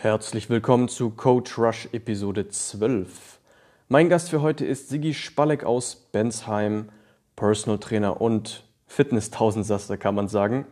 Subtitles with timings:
[0.00, 3.40] Herzlich willkommen zu Coach Rush Episode 12.
[3.88, 6.90] Mein Gast für heute ist Sigi Spalleck aus Bensheim,
[7.34, 10.66] Personal Trainer und Fitness-Tausendsasser, kann man sagen.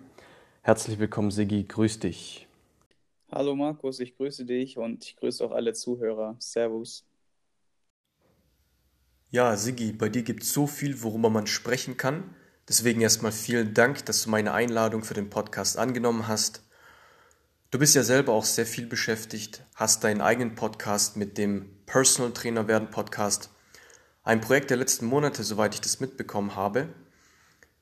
[0.62, 2.47] Herzlich willkommen, Sigi, grüß dich.
[3.33, 6.36] Hallo Markus, ich grüße dich und ich grüße auch alle Zuhörer.
[6.38, 7.04] Servus.
[9.30, 12.32] Ja, Sigi, bei dir gibt es so viel, worüber man sprechen kann.
[12.68, 16.62] Deswegen erstmal vielen Dank, dass du meine Einladung für den Podcast angenommen hast.
[17.73, 22.32] Du bist ja selber auch sehr viel beschäftigt, hast deinen eigenen Podcast mit dem Personal
[22.32, 23.50] Trainer werden Podcast.
[24.23, 26.95] Ein Projekt der letzten Monate, soweit ich das mitbekommen habe.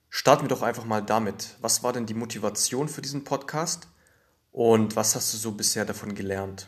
[0.09, 1.57] Starten wir doch einfach mal damit.
[1.61, 3.87] Was war denn die Motivation für diesen Podcast
[4.53, 6.67] und was hast du so bisher davon gelernt?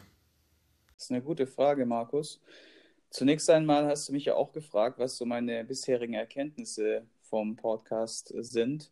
[0.92, 2.42] Das ist eine gute Frage, Markus.
[3.08, 8.34] Zunächst einmal hast du mich ja auch gefragt, was so meine bisherigen Erkenntnisse vom Podcast
[8.40, 8.90] sind.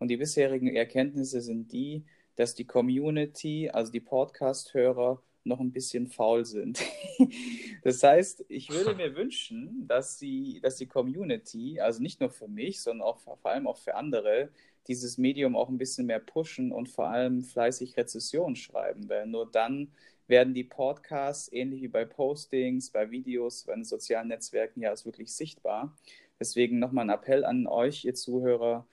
[0.00, 2.04] Und die bisherigen Erkenntnisse sind die,
[2.40, 6.80] dass die Community, also die Podcast-Hörer, noch ein bisschen faul sind.
[7.82, 12.48] das heißt, ich würde mir wünschen, dass, sie, dass die Community, also nicht nur für
[12.48, 14.48] mich, sondern auch vor allem auch für andere,
[14.88, 19.50] dieses Medium auch ein bisschen mehr pushen und vor allem fleißig Rezessionen schreiben, weil nur
[19.50, 19.92] dann
[20.26, 25.04] werden die Podcasts, ähnlich wie bei Postings, bei Videos, bei den sozialen Netzwerken, ja, ist
[25.04, 25.94] wirklich sichtbar.
[26.38, 28.86] Deswegen nochmal ein Appell an euch, ihr Zuhörer,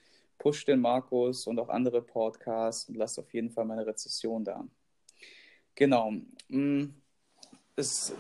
[0.48, 4.66] push den Markus und auch andere Podcasts und lasst auf jeden Fall meine Rezession da.
[5.76, 6.14] Genau.
[6.48, 6.86] Mm,
[7.76, 8.14] das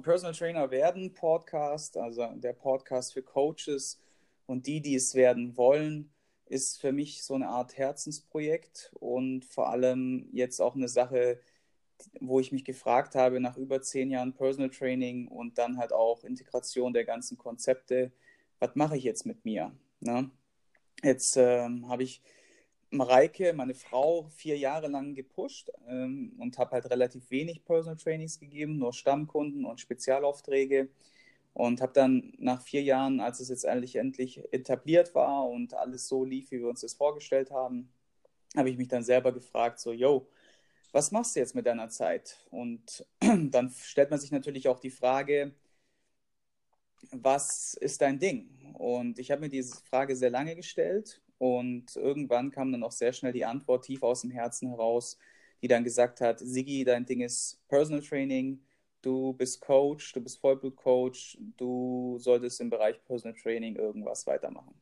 [0.00, 4.00] Personal Trainer werden Podcast, also der Podcast für Coaches
[4.46, 6.10] und die, die es werden wollen,
[6.46, 11.38] ist für mich so eine Art Herzensprojekt und vor allem jetzt auch eine Sache,
[12.18, 16.24] wo ich mich gefragt habe nach über zehn Jahren Personal Training und dann halt auch
[16.24, 18.10] Integration der ganzen Konzepte,
[18.58, 19.70] was mache ich jetzt mit mir?
[20.00, 20.30] Ne?
[21.02, 22.22] Jetzt ähm, habe ich
[22.90, 28.38] Mareike, meine Frau, vier Jahre lang gepusht ähm, und habe halt relativ wenig Personal Trainings
[28.38, 30.88] gegeben, nur Stammkunden und Spezialaufträge.
[31.52, 36.08] Und habe dann nach vier Jahren, als es jetzt endlich, endlich etabliert war und alles
[36.08, 37.88] so lief, wie wir uns das vorgestellt haben,
[38.56, 40.26] habe ich mich dann selber gefragt, so, yo,
[40.90, 42.38] was machst du jetzt mit deiner Zeit?
[42.50, 45.52] Und dann stellt man sich natürlich auch die Frage,
[47.12, 48.48] was ist dein Ding?
[48.74, 53.12] Und ich habe mir diese Frage sehr lange gestellt und irgendwann kam dann auch sehr
[53.12, 55.18] schnell die Antwort tief aus dem Herzen heraus,
[55.62, 58.60] die dann gesagt hat, Sigi, dein Ding ist Personal Training,
[59.02, 64.74] du bist Coach, du bist Vollblutcoach, du solltest im Bereich Personal Training irgendwas weitermachen.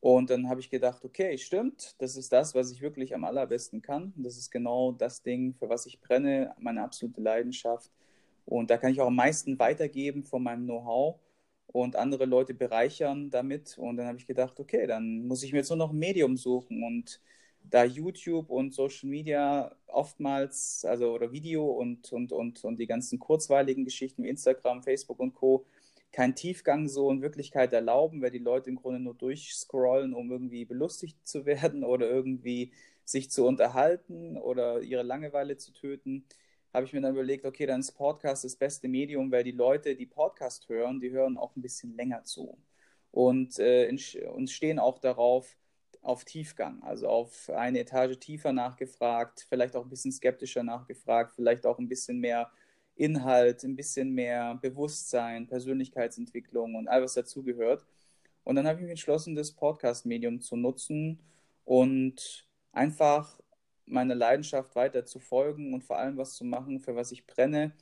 [0.00, 3.80] Und dann habe ich gedacht, okay, stimmt, das ist das, was ich wirklich am allerbesten
[3.80, 4.12] kann.
[4.16, 7.90] Das ist genau das Ding, für was ich brenne, meine absolute Leidenschaft.
[8.44, 11.18] Und da kann ich auch am meisten weitergeben von meinem Know-how
[11.66, 13.78] und andere Leute bereichern damit.
[13.78, 16.36] Und dann habe ich gedacht, okay, dann muss ich mir jetzt nur noch ein Medium
[16.36, 16.82] suchen.
[16.82, 17.20] Und
[17.70, 23.18] da YouTube und Social Media oftmals, also oder Video und, und, und, und die ganzen
[23.18, 25.64] kurzweiligen Geschichten wie Instagram, Facebook und Co.
[26.12, 30.64] keinen Tiefgang so in Wirklichkeit erlauben, weil die Leute im Grunde nur durchscrollen, um irgendwie
[30.64, 32.72] belustigt zu werden oder irgendwie
[33.04, 36.24] sich zu unterhalten oder ihre Langeweile zu töten,
[36.74, 39.94] habe ich mir dann überlegt, okay, dann ist Podcast das beste Medium, weil die Leute,
[39.96, 42.58] die Podcast hören, die hören auch ein bisschen länger zu
[43.12, 43.88] und, äh,
[44.34, 45.56] und stehen auch darauf,
[46.02, 51.64] auf Tiefgang, also auf eine Etage tiefer nachgefragt, vielleicht auch ein bisschen skeptischer nachgefragt, vielleicht
[51.64, 52.50] auch ein bisschen mehr
[52.94, 57.86] Inhalt, ein bisschen mehr Bewusstsein, Persönlichkeitsentwicklung und all was dazugehört.
[58.44, 61.20] Und dann habe ich mich entschlossen, das Podcast-Medium zu nutzen
[61.64, 63.40] und einfach
[63.86, 67.72] meiner Leidenschaft weiter zu folgen und vor allem was zu machen, für was ich brenne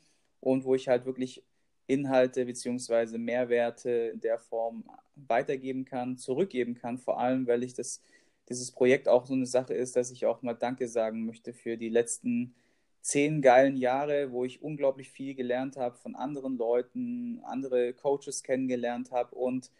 [0.40, 1.42] und wo ich halt wirklich
[1.86, 3.18] Inhalte bzw.
[3.18, 8.02] Mehrwerte in der Form weitergeben kann, zurückgeben kann, vor allem, weil ich das,
[8.48, 11.76] dieses Projekt auch so eine Sache ist, dass ich auch mal Danke sagen möchte für
[11.76, 12.54] die letzten
[13.02, 19.10] zehn geilen Jahre, wo ich unglaublich viel gelernt habe von anderen Leuten, andere Coaches kennengelernt
[19.10, 19.70] habe und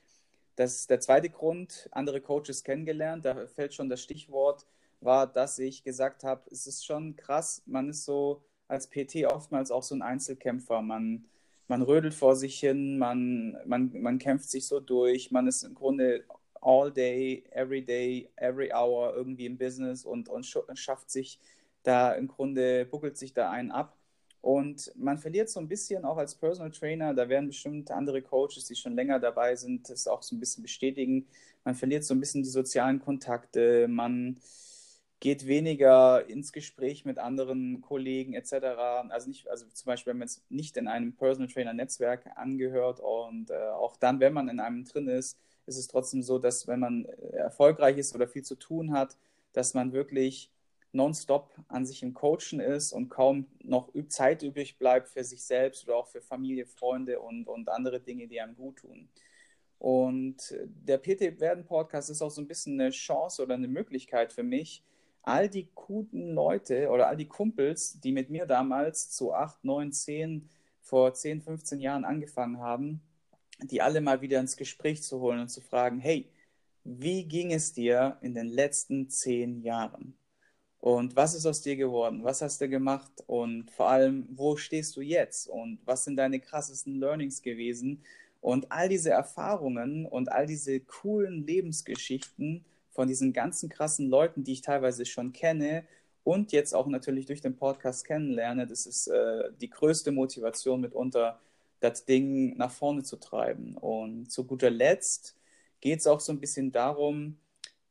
[0.57, 4.67] das ist der zweite Grund, andere Coaches kennengelernt, da fällt schon das Stichwort
[5.05, 9.71] war, dass ich gesagt habe, es ist schon krass, man ist so als PT oftmals
[9.71, 10.81] auch so ein Einzelkämpfer.
[10.83, 11.27] Man,
[11.69, 15.75] man rödelt vor sich hin, man, man, man kämpft sich so durch, man ist im
[15.75, 16.25] Grunde
[16.61, 21.39] all day, every day, every hour irgendwie im Business und, und schafft sich
[21.83, 23.97] da im Grunde, buckelt sich da einen ab.
[24.41, 28.65] Und man verliert so ein bisschen auch als Personal Trainer, da werden bestimmt andere Coaches,
[28.65, 31.27] die schon länger dabei sind, das auch so ein bisschen bestätigen.
[31.65, 34.41] Man verliert so ein bisschen die sozialen Kontakte, man,
[35.23, 38.55] geht weniger ins Gespräch mit anderen Kollegen etc.
[39.09, 42.99] Also nicht, also zum Beispiel, wenn man jetzt nicht in einem Personal Trainer Netzwerk angehört
[42.99, 46.67] und äh, auch dann, wenn man in einem drin ist, ist es trotzdem so, dass
[46.67, 49.17] wenn man äh, erfolgreich ist oder viel zu tun hat,
[49.53, 50.51] dass man wirklich
[50.91, 55.85] nonstop an sich im Coachen ist und kaum noch Zeit übrig bleibt für sich selbst
[55.87, 59.09] oder auch für Familie, Freunde und, und andere Dinge, die einem gut tun.
[59.79, 64.33] Und der PT Werden Podcast ist auch so ein bisschen eine Chance oder eine Möglichkeit
[64.33, 64.83] für mich,
[65.23, 69.93] all die guten Leute oder all die Kumpels, die mit mir damals zu 8, 9,
[69.93, 70.49] 10,
[70.81, 73.01] vor 10, 15 Jahren angefangen haben,
[73.63, 76.29] die alle mal wieder ins Gespräch zu holen und zu fragen, hey,
[76.85, 80.15] wie ging es dir in den letzten zehn Jahren?
[80.81, 82.25] Und was ist aus dir geworden?
[82.25, 83.13] Was hast du gemacht?
[83.29, 85.47] Und vor allem, wo stehst du jetzt?
[85.47, 88.03] Und was sind deine krassesten Learnings gewesen?
[88.41, 94.53] Und all diese Erfahrungen und all diese coolen Lebensgeschichten von diesen ganzen krassen Leuten, die
[94.53, 95.85] ich teilweise schon kenne
[96.25, 101.41] und jetzt auch natürlich durch den Podcast kennenlerne, das ist äh, die größte Motivation mitunter,
[101.81, 103.77] das Ding nach vorne zu treiben.
[103.77, 105.37] Und zu guter Letzt
[105.81, 107.39] geht es auch so ein bisschen darum,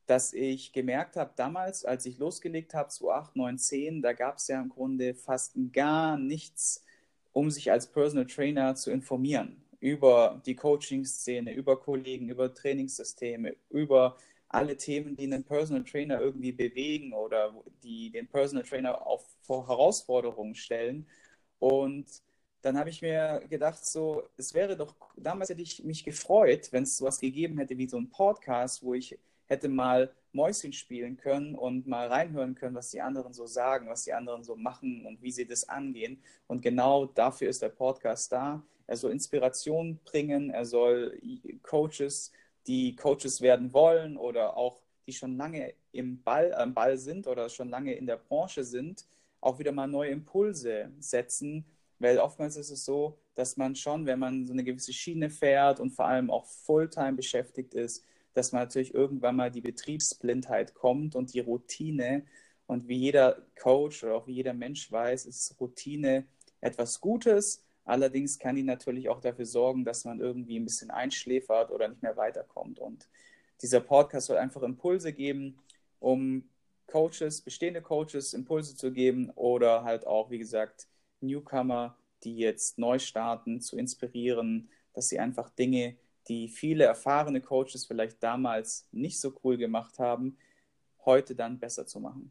[0.06, 4.38] dass ich gemerkt habe, damals, als ich losgelegt habe, zu 8, 9, 10, da gab
[4.38, 6.84] es ja im Grunde fast gar nichts,
[7.32, 14.16] um sich als Personal Trainer zu informieren über die Coaching-Szene, über Kollegen, über Trainingssysteme, über
[14.52, 19.66] alle Themen, die einen Personal Trainer irgendwie bewegen oder die den Personal Trainer auf vor
[19.66, 21.06] Herausforderungen stellen.
[21.58, 22.06] Und
[22.60, 26.84] dann habe ich mir gedacht, so, es wäre doch, damals hätte ich mich gefreut, wenn
[26.84, 31.54] es sowas gegeben hätte wie so ein Podcast, wo ich hätte mal Mäuschen spielen können
[31.54, 35.20] und mal reinhören können, was die anderen so sagen, was die anderen so machen und
[35.22, 36.22] wie sie das angehen.
[36.46, 38.62] Und genau dafür ist der Podcast da.
[38.86, 41.20] Er soll Inspiration bringen, er soll
[41.62, 42.32] Coaches,
[42.66, 47.48] die Coaches werden wollen oder auch die schon lange im Ball, äh, Ball sind oder
[47.48, 49.04] schon lange in der Branche sind,
[49.40, 51.64] auch wieder mal neue Impulse setzen,
[51.98, 55.80] weil oftmals ist es so, dass man schon, wenn man so eine gewisse Schiene fährt
[55.80, 58.04] und vor allem auch Fulltime beschäftigt ist,
[58.34, 62.24] dass man natürlich irgendwann mal die Betriebsblindheit kommt und die Routine.
[62.66, 66.26] Und wie jeder Coach oder auch wie jeder Mensch weiß, ist Routine
[66.60, 67.62] etwas Gutes.
[67.84, 72.02] Allerdings kann die natürlich auch dafür sorgen, dass man irgendwie ein bisschen einschläfert oder nicht
[72.02, 72.78] mehr weiterkommt.
[72.78, 73.08] Und
[73.60, 75.58] dieser Podcast soll einfach Impulse geben,
[75.98, 76.44] um
[76.86, 80.86] Coaches, bestehende Coaches Impulse zu geben oder halt auch, wie gesagt,
[81.20, 85.96] Newcomer, die jetzt neu starten, zu inspirieren, dass sie einfach Dinge,
[86.28, 90.36] die viele erfahrene Coaches vielleicht damals nicht so cool gemacht haben,
[91.04, 92.30] heute dann besser zu machen.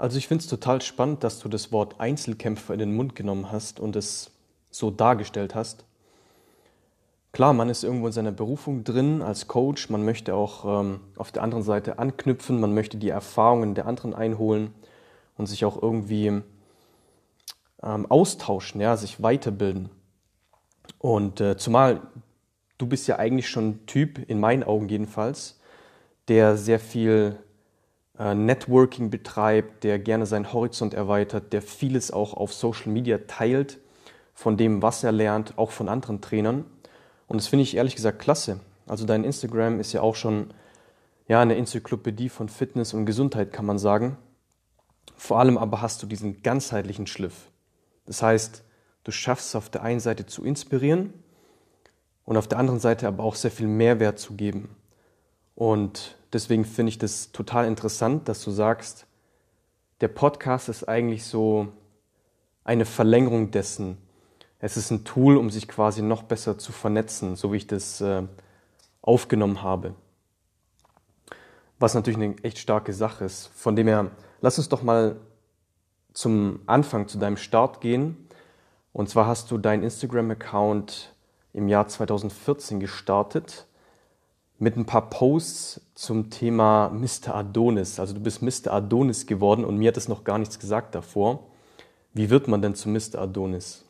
[0.00, 3.52] Also ich finde es total spannend, dass du das Wort Einzelkämpfer in den Mund genommen
[3.52, 4.30] hast und es
[4.70, 5.84] so dargestellt hast.
[7.32, 11.32] Klar, man ist irgendwo in seiner Berufung drin als Coach, man möchte auch ähm, auf
[11.32, 14.72] der anderen Seite anknüpfen, man möchte die Erfahrungen der anderen einholen
[15.36, 16.40] und sich auch irgendwie
[17.82, 19.90] ähm, austauschen, ja, sich weiterbilden.
[20.98, 22.00] Und äh, zumal
[22.78, 25.60] du bist ja eigentlich schon ein Typ, in meinen Augen jedenfalls,
[26.28, 27.36] der sehr viel
[28.20, 33.78] Networking betreibt, der gerne seinen Horizont erweitert, der vieles auch auf Social Media teilt,
[34.34, 36.64] von dem, was er lernt, auch von anderen Trainern.
[37.28, 38.60] Und das finde ich ehrlich gesagt klasse.
[38.86, 40.52] Also dein Instagram ist ja auch schon
[41.28, 44.18] ja, eine Enzyklopädie von Fitness und Gesundheit, kann man sagen.
[45.16, 47.50] Vor allem aber hast du diesen ganzheitlichen Schliff.
[48.04, 48.64] Das heißt,
[49.04, 51.14] du schaffst es auf der einen Seite zu inspirieren
[52.24, 54.74] und auf der anderen Seite aber auch sehr viel Mehrwert zu geben.
[55.60, 59.04] Und deswegen finde ich das total interessant, dass du sagst,
[60.00, 61.68] der Podcast ist eigentlich so
[62.64, 63.98] eine Verlängerung dessen.
[64.58, 68.00] Es ist ein Tool, um sich quasi noch besser zu vernetzen, so wie ich das
[68.00, 68.22] äh,
[69.02, 69.94] aufgenommen habe.
[71.78, 73.48] Was natürlich eine echt starke Sache ist.
[73.48, 75.16] Von dem her Lass uns doch mal
[76.14, 78.16] zum Anfang, zu deinem Start gehen.
[78.94, 81.14] Und zwar hast du deinen Instagram-Account
[81.52, 83.66] im Jahr 2014 gestartet
[84.60, 87.34] mit ein paar Posts zum Thema Mr.
[87.34, 87.98] Adonis.
[87.98, 88.72] Also du bist Mr.
[88.72, 91.50] Adonis geworden und mir hat es noch gar nichts gesagt davor.
[92.12, 93.20] Wie wird man denn zu Mr.
[93.20, 93.84] Adonis?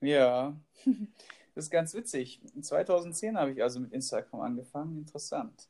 [0.00, 0.56] Ja,
[1.54, 2.40] das ist ganz witzig.
[2.60, 4.98] 2010 habe ich also mit Instagram angefangen.
[4.98, 5.68] Interessant.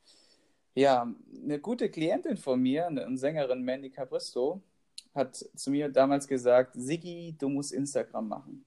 [0.75, 1.12] Ja,
[1.45, 4.62] eine gute Klientin von mir, eine Sängerin Mandy Cabristo,
[5.14, 8.64] hat zu mir damals gesagt, Siggi, du musst Instagram machen.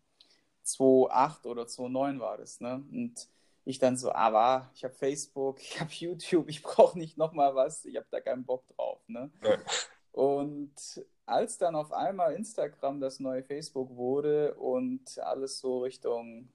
[0.63, 2.83] 2008 oder 2009 war das, ne?
[2.91, 3.27] Und
[3.69, 7.85] ich dann so, aber ich habe Facebook, ich habe YouTube, ich brauche nicht nochmal was,
[7.85, 9.31] ich habe da keinen Bock drauf, ne?
[9.43, 9.57] Ja.
[10.11, 10.73] Und
[11.25, 16.49] als dann auf einmal Instagram das neue Facebook wurde und alles so Richtung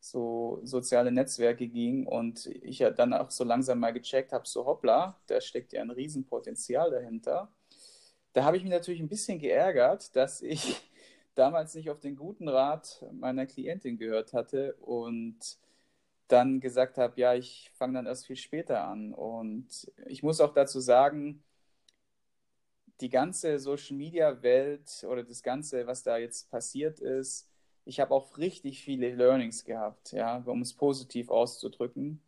[0.00, 4.64] so soziale Netzwerke ging und ich ja dann auch so langsam mal gecheckt habe, so
[4.64, 7.52] hoppla, da steckt ja ein Riesenpotenzial dahinter.
[8.32, 10.76] Da habe ich mich natürlich ein bisschen geärgert, dass ich
[11.34, 15.58] damals nicht auf den guten Rat meiner Klientin gehört hatte und
[16.28, 19.14] dann gesagt habe, ja, ich fange dann erst viel später an.
[19.14, 21.42] Und ich muss auch dazu sagen,
[23.00, 27.48] die ganze Social Media Welt oder das Ganze, was da jetzt passiert ist,
[27.84, 32.20] ich habe auch richtig viele Learnings gehabt, ja, um es positiv auszudrücken.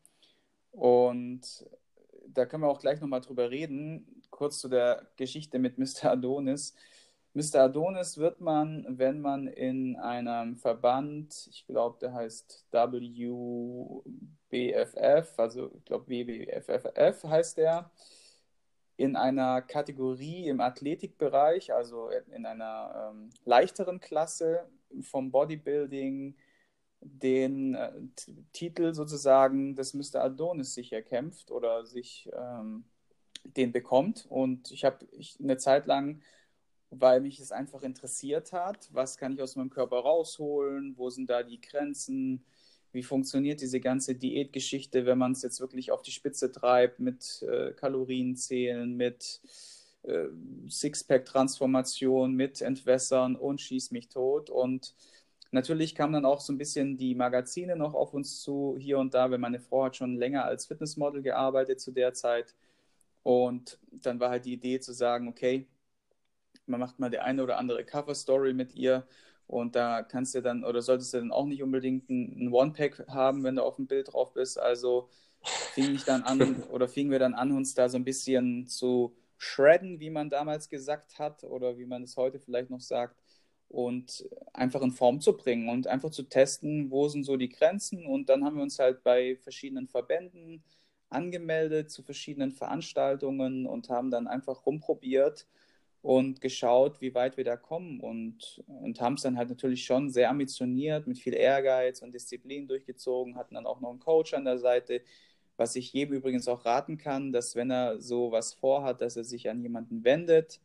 [0.71, 1.66] Und
[2.28, 6.12] da können wir auch gleich nochmal drüber reden, kurz zu der Geschichte mit Mr.
[6.12, 6.75] Adonis.
[7.33, 7.63] Mr.
[7.63, 12.67] Adonis wird man, wenn man in einem Verband, ich glaube, der heißt
[14.51, 17.91] WBFF, also ich glaube WBFF heißt der,
[18.97, 24.69] in einer Kategorie im Athletikbereich, also in einer ähm, leichteren Klasse
[25.01, 26.37] vom Bodybuilding,
[27.01, 27.93] den äh,
[28.53, 30.17] Titel sozusagen des Mr.
[30.17, 32.85] Adonis sich erkämpft oder sich ähm,
[33.45, 34.27] den bekommt.
[34.29, 35.07] Und ich habe
[35.39, 36.21] eine Zeit lang,
[36.90, 41.30] weil mich es einfach interessiert hat, was kann ich aus meinem Körper rausholen, wo sind
[41.30, 42.44] da die Grenzen,
[42.92, 47.42] wie funktioniert diese ganze Diätgeschichte, wenn man es jetzt wirklich auf die Spitze treibt mit
[47.42, 49.40] äh, Kalorienzählen, mit
[50.02, 50.26] äh,
[50.68, 54.50] Sixpack-Transformation, mit Entwässern und schieß mich tot.
[54.50, 54.94] Und
[55.52, 59.14] natürlich kamen dann auch so ein bisschen die Magazine noch auf uns zu, hier und
[59.14, 62.56] da, weil meine Frau hat schon länger als Fitnessmodel gearbeitet zu der Zeit.
[63.23, 65.68] Und dann war halt die Idee zu sagen, okay,
[66.71, 69.07] man macht mal die eine oder andere Cover-Story mit ihr
[69.50, 73.43] und da kannst du dann, oder solltest du dann auch nicht unbedingt ein, One-Pack haben,
[73.43, 74.59] wenn du auf dem Bild drauf bist.
[74.61, 75.09] Also
[75.75, 79.17] fing ich dann an, oder fingen wir dann an, uns da so ein bisschen zu
[79.39, 83.21] shredden, wie man damals gesagt hat, oder wie man es heute vielleicht noch sagt,
[83.69, 88.07] und einfach in Form zu bringen und einfach zu testen, wo sind so die Grenzen.
[88.07, 90.62] Und dann haben wir uns halt bei verschiedenen Verbänden
[91.09, 95.47] angemeldet zu verschiedenen Veranstaltungen und haben dann einfach rumprobiert
[96.02, 100.09] und geschaut, wie weit wir da kommen und, und haben es dann halt natürlich schon
[100.09, 104.47] sehr ambitioniert, mit viel Ehrgeiz und Disziplin durchgezogen, hatten dann auch noch einen Coach an
[104.47, 105.02] der Seite,
[105.57, 109.25] was ich jedem übrigens auch raten kann, dass wenn er so was vorhat, dass er
[109.25, 110.61] sich an jemanden wendet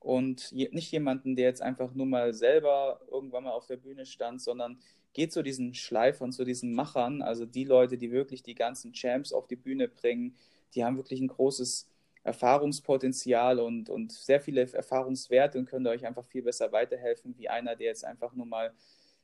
[0.00, 4.06] und je, nicht jemanden, der jetzt einfach nur mal selber irgendwann mal auf der Bühne
[4.06, 4.80] stand, sondern
[5.12, 9.32] geht zu diesen Schleifern, zu diesen Machern, also die Leute, die wirklich die ganzen Champs
[9.32, 10.34] auf die Bühne bringen,
[10.74, 11.88] die haben wirklich ein großes
[12.24, 17.76] Erfahrungspotenzial und, und sehr viele Erfahrungswerte und können euch einfach viel besser weiterhelfen, wie einer,
[17.76, 18.72] der jetzt einfach nur mal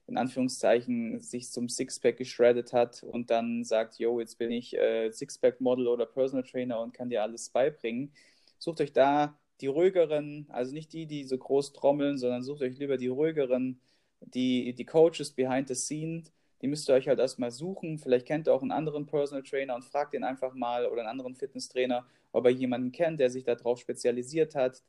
[0.07, 5.11] in Anführungszeichen sich zum Sixpack geschreddet hat und dann sagt, yo, jetzt bin ich äh,
[5.11, 8.13] Sixpack-Model oder Personal Trainer und kann dir alles beibringen.
[8.59, 12.79] Sucht euch da die ruhigeren, also nicht die, die so groß trommeln, sondern sucht euch
[12.79, 13.81] lieber die ruhigeren,
[14.21, 16.25] die, die Coaches behind the scene,
[16.61, 17.99] die müsst ihr euch halt erstmal suchen.
[17.99, 21.11] Vielleicht kennt ihr auch einen anderen Personal Trainer und fragt ihn einfach mal oder einen
[21.11, 24.83] anderen Fitnesstrainer, ob er jemanden kennt, der sich darauf spezialisiert hat.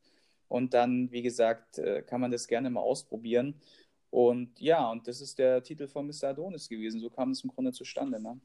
[0.48, 3.56] Und dann, wie gesagt, äh, kann man das gerne mal ausprobieren.
[4.10, 6.30] Und ja, und das ist der Titel von Mr.
[6.30, 7.00] Adonis gewesen.
[7.00, 8.22] So kam es im Grunde zustande.
[8.22, 8.40] Ne?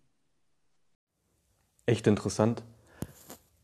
[1.87, 2.63] Echt interessant.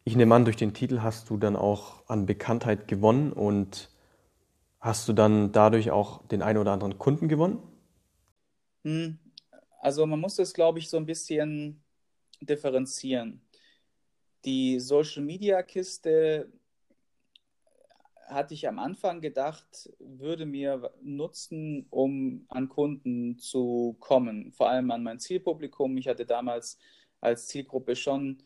[0.04, 3.88] Ich nehme an, durch den Titel hast du dann auch an Bekanntheit gewonnen und
[4.80, 7.62] hast du dann dadurch auch den einen oder anderen Kunden gewonnen?
[8.84, 9.20] Hm,
[9.80, 11.84] also man muss das, glaube ich, so ein bisschen
[12.40, 13.40] differenzieren
[14.44, 16.52] die Social Media Kiste
[18.26, 24.90] hatte ich am Anfang gedacht, würde mir nutzen, um an Kunden zu kommen, vor allem
[24.90, 25.96] an mein Zielpublikum.
[25.96, 26.78] Ich hatte damals
[27.20, 28.42] als Zielgruppe schon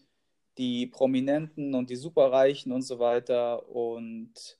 [0.58, 3.68] die Prominenten und die Superreichen und so weiter.
[3.68, 4.58] Und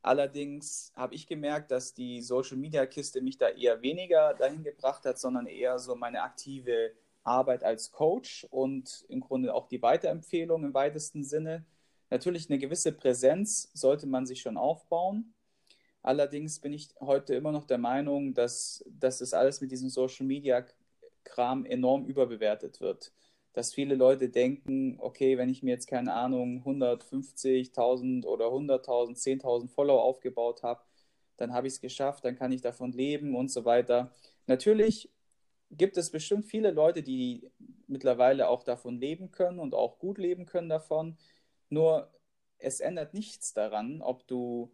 [0.00, 5.04] allerdings habe ich gemerkt, dass die Social Media Kiste mich da eher weniger dahin gebracht
[5.04, 6.92] hat, sondern eher so meine aktive
[7.24, 11.64] Arbeit als Coach und im Grunde auch die Weiterempfehlung im weitesten Sinne.
[12.10, 15.32] Natürlich eine gewisse Präsenz sollte man sich schon aufbauen.
[16.02, 20.26] Allerdings bin ich heute immer noch der Meinung, dass, dass das alles mit diesem Social
[20.26, 20.66] Media
[21.24, 23.12] Kram enorm überbewertet wird.
[23.52, 29.68] Dass viele Leute denken, okay, wenn ich mir jetzt keine Ahnung 150.000 oder 100.000, 10.000
[29.68, 30.82] Follower aufgebaut habe,
[31.36, 34.12] dann habe ich es geschafft, dann kann ich davon leben und so weiter.
[34.46, 35.10] Natürlich
[35.72, 37.50] gibt es bestimmt viele Leute, die
[37.86, 41.16] mittlerweile auch davon leben können und auch gut leben können davon.
[41.68, 42.10] Nur
[42.58, 44.70] es ändert nichts daran, ob du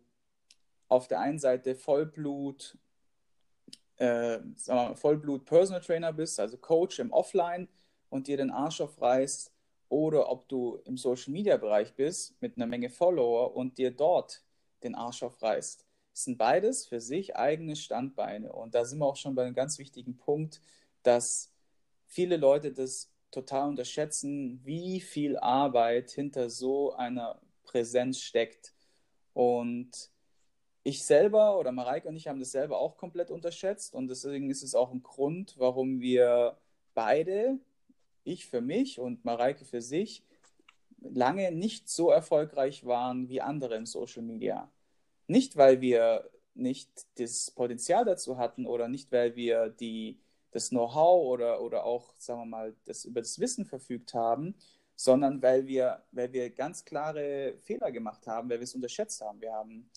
[0.89, 2.77] auf der einen Seite Vollblut,
[3.97, 7.69] äh, mal, Vollblut Personal Trainer bist, also Coach im Offline
[8.09, 9.53] und dir den Arsch aufreißt,
[9.89, 14.43] oder ob du im Social Media Bereich bist mit einer Menge Follower und dir dort
[14.83, 15.87] den Arsch aufreißt.
[16.13, 18.53] Es sind beides für sich eigene Standbeine.
[18.53, 20.61] Und da sind wir auch schon bei einem ganz wichtigen Punkt,
[21.03, 21.53] dass
[22.07, 28.75] viele Leute das total unterschätzen, wie viel Arbeit hinter so einer Präsenz steckt.
[29.35, 30.11] Und
[30.83, 34.63] ich selber oder Mareike und ich haben das selber auch komplett unterschätzt und deswegen ist
[34.63, 36.57] es auch ein Grund, warum wir
[36.95, 37.59] beide,
[38.25, 40.25] ich für mich und Mareike für sich,
[41.01, 44.71] lange nicht so erfolgreich waren wie andere im Social Media.
[45.27, 50.19] Nicht, weil wir nicht das Potenzial dazu hatten oder nicht, weil wir die,
[50.59, 54.55] das Know-how oder, oder auch, sagen wir mal, das, über das Wissen verfügt haben,
[54.97, 59.41] sondern weil wir, weil wir ganz klare Fehler gemacht haben, weil wir es unterschätzt haben.
[59.41, 59.89] Wir haben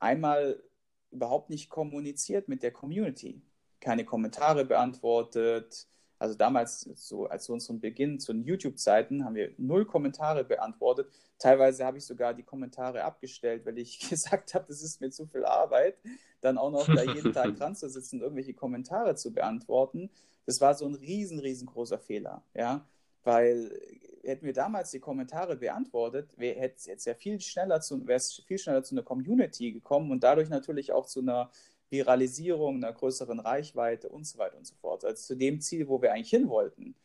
[0.00, 0.62] einmal
[1.10, 3.40] überhaupt nicht kommuniziert mit der Community,
[3.80, 5.86] keine Kommentare beantwortet,
[6.18, 11.10] also damals, so als zu unserem Beginn, zu den YouTube-Zeiten, haben wir null Kommentare beantwortet.
[11.38, 15.26] Teilweise habe ich sogar die Kommentare abgestellt, weil ich gesagt habe, das ist mir zu
[15.26, 15.96] viel Arbeit,
[16.40, 20.10] dann auch noch da jeden Tag dran zu sitzen und irgendwelche Kommentare zu beantworten.
[20.46, 22.86] Das war so ein riesen, riesengroßer Fehler, ja,
[23.24, 23.70] weil
[24.22, 28.58] hätten wir damals die Kommentare beantwortet, hätte es ja viel schneller zu, wäre es viel
[28.58, 31.50] schneller zu einer Community gekommen und dadurch natürlich auch zu einer
[31.94, 35.04] Viralisierung, einer größeren Reichweite und so weiter und so fort.
[35.04, 36.96] Also zu dem Ziel, wo wir eigentlich hin wollten.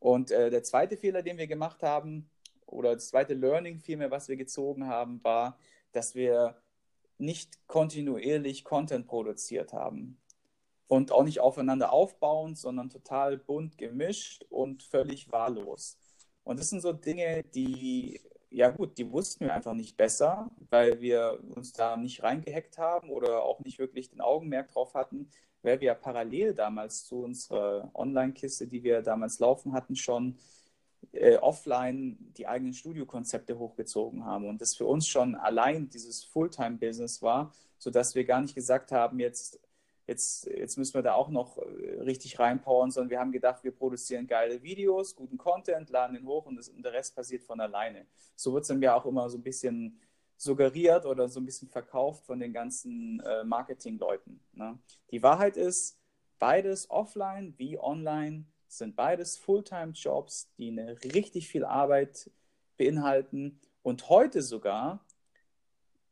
[0.00, 2.28] Und äh, der zweite Fehler, den wir gemacht haben,
[2.66, 5.56] oder das zweite Learning vielmehr, was wir gezogen haben, war,
[5.92, 6.60] dass wir
[7.18, 10.18] nicht kontinuierlich Content produziert haben.
[10.88, 15.98] Und auch nicht aufeinander aufbauend, sondern total bunt gemischt und völlig wahllos.
[16.44, 18.20] Und das sind so Dinge, die
[18.56, 23.10] ja gut, die wussten wir einfach nicht besser, weil wir uns da nicht reingehackt haben
[23.10, 25.28] oder auch nicht wirklich den Augenmerk drauf hatten,
[25.60, 30.38] weil wir ja parallel damals zu unserer Online-Kiste, die wir damals laufen hatten, schon
[31.12, 37.20] äh, offline die eigenen Studiokonzepte hochgezogen haben und das für uns schon allein dieses Fulltime-Business
[37.20, 39.60] war, sodass wir gar nicht gesagt haben, jetzt
[40.06, 43.72] jetzt, jetzt müssen wir da auch noch äh, richtig reinpowern, sondern wir haben gedacht, wir
[43.72, 47.60] produzieren geile Videos, guten Content, laden den hoch und, das, und der Rest passiert von
[47.60, 48.06] alleine.
[48.34, 50.00] So wird es dann ja auch immer so ein bisschen
[50.36, 54.40] suggeriert oder so ein bisschen verkauft von den ganzen äh, Marketingleuten.
[54.52, 54.78] Ne?
[55.10, 55.98] Die Wahrheit ist,
[56.38, 62.30] beides offline wie online sind beides Fulltime-Jobs, die eine richtig viel Arbeit
[62.76, 65.04] beinhalten und heute sogar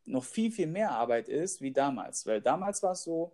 [0.06, 2.26] noch viel, viel mehr Arbeit ist wie damals.
[2.26, 3.32] Weil damals war es so,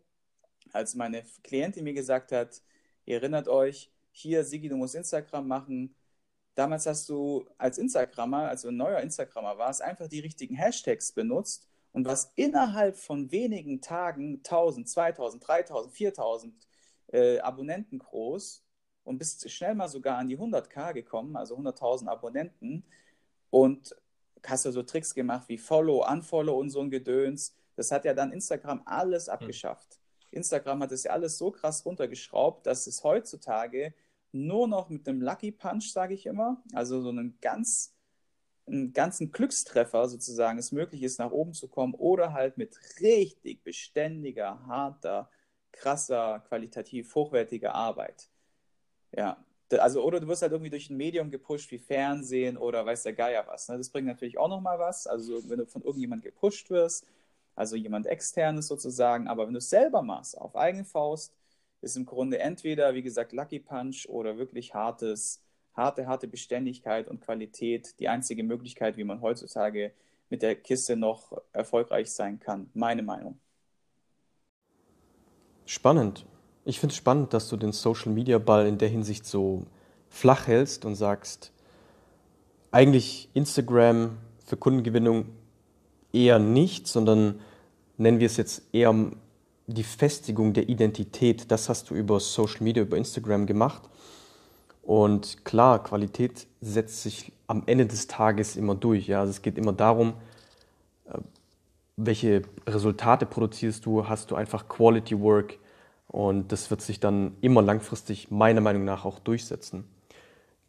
[0.73, 2.63] als meine Klientin mir gesagt hat,
[3.05, 5.95] ihr erinnert euch, hier, Sigi, du musst Instagram machen.
[6.55, 11.67] Damals hast du als Instagrammer, also ein neuer Instagrammer warst, einfach die richtigen Hashtags benutzt
[11.93, 16.55] und was innerhalb von wenigen Tagen 1000, 2000, 3000, 4000
[17.13, 18.65] äh, Abonnenten groß
[19.05, 22.85] und bist schnell mal sogar an die 100k gekommen, also 100.000 Abonnenten
[23.51, 23.95] und
[24.47, 27.55] hast du so Tricks gemacht wie Follow, Unfollow und so ein Gedöns.
[27.77, 30.00] Das hat ja dann Instagram alles abgeschafft.
[30.31, 33.95] Instagram hat das ja alles so krass runtergeschraubt, dass es heutzutage
[34.33, 37.95] nur noch mit einem Lucky Punch, sage ich immer, also so einen ganz
[38.67, 43.65] einen ganzen Glückstreffer sozusagen es möglich ist, nach oben zu kommen oder halt mit richtig
[43.65, 45.29] beständiger, harter,
[45.73, 48.31] krasser, qualitativ hochwertiger Arbeit.
[49.17, 49.45] Ja,
[49.79, 53.13] also oder du wirst halt irgendwie durch ein Medium gepusht wie Fernsehen oder weiß der
[53.13, 53.69] Geier was.
[53.69, 53.79] Ne?
[53.79, 55.07] Das bringt natürlich auch nochmal was.
[55.07, 57.07] Also wenn du von irgendjemand gepusht wirst,
[57.61, 59.29] also jemand externes sozusagen.
[59.29, 61.35] Aber wenn du es selber machst, auf eigene Faust,
[61.83, 65.43] ist im Grunde entweder, wie gesagt, Lucky Punch oder wirklich hartes,
[65.75, 69.93] harte, harte Beständigkeit und Qualität die einzige Möglichkeit, wie man heutzutage
[70.31, 72.71] mit der Kiste noch erfolgreich sein kann.
[72.73, 73.39] Meine Meinung.
[75.67, 76.25] Spannend.
[76.65, 79.67] Ich finde es spannend, dass du den Social Media Ball in der Hinsicht so
[80.09, 81.53] flach hältst und sagst,
[82.71, 85.27] eigentlich Instagram für Kundengewinnung
[86.13, 87.41] eher nicht, sondern
[88.01, 88.95] nennen wir es jetzt eher
[89.67, 91.51] die Festigung der Identität.
[91.51, 93.83] Das hast du über Social Media, über Instagram gemacht.
[94.83, 99.07] Und klar, Qualität setzt sich am Ende des Tages immer durch.
[99.07, 99.21] Ja?
[99.21, 100.15] Also es geht immer darum,
[101.05, 101.19] äh,
[101.97, 105.59] welche Resultate produzierst du, hast du einfach Quality Work
[106.09, 109.85] und das wird sich dann immer langfristig meiner Meinung nach auch durchsetzen.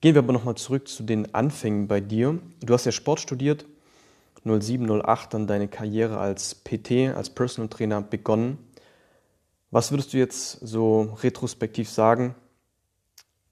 [0.02, 2.40] Gehen wir aber nochmal zurück zu den Anfängen bei dir.
[2.60, 3.66] Du hast ja Sport studiert
[4.44, 8.58] 07, 08 dann deine Karriere als PT, als Personal Trainer begonnen.
[9.70, 12.36] Was würdest du jetzt so retrospektiv sagen?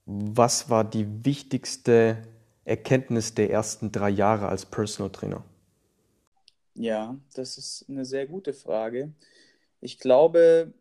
[0.05, 2.17] Was war die wichtigste
[2.65, 5.43] Erkenntnis der ersten drei Jahre als Personal Trainer?
[6.73, 9.13] Ja, das ist eine sehr gute Frage.
[9.81, 10.73] Ich glaube,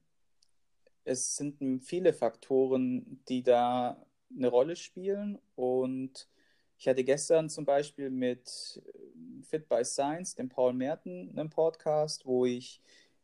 [1.05, 3.97] es sind viele Faktoren, die da
[4.37, 6.29] eine Rolle spielen und
[6.79, 12.25] ich hatte gestern zum Beispiel mit äh, Fit by Science, dem Paul Merten, einen Podcast,
[12.25, 12.81] wo ich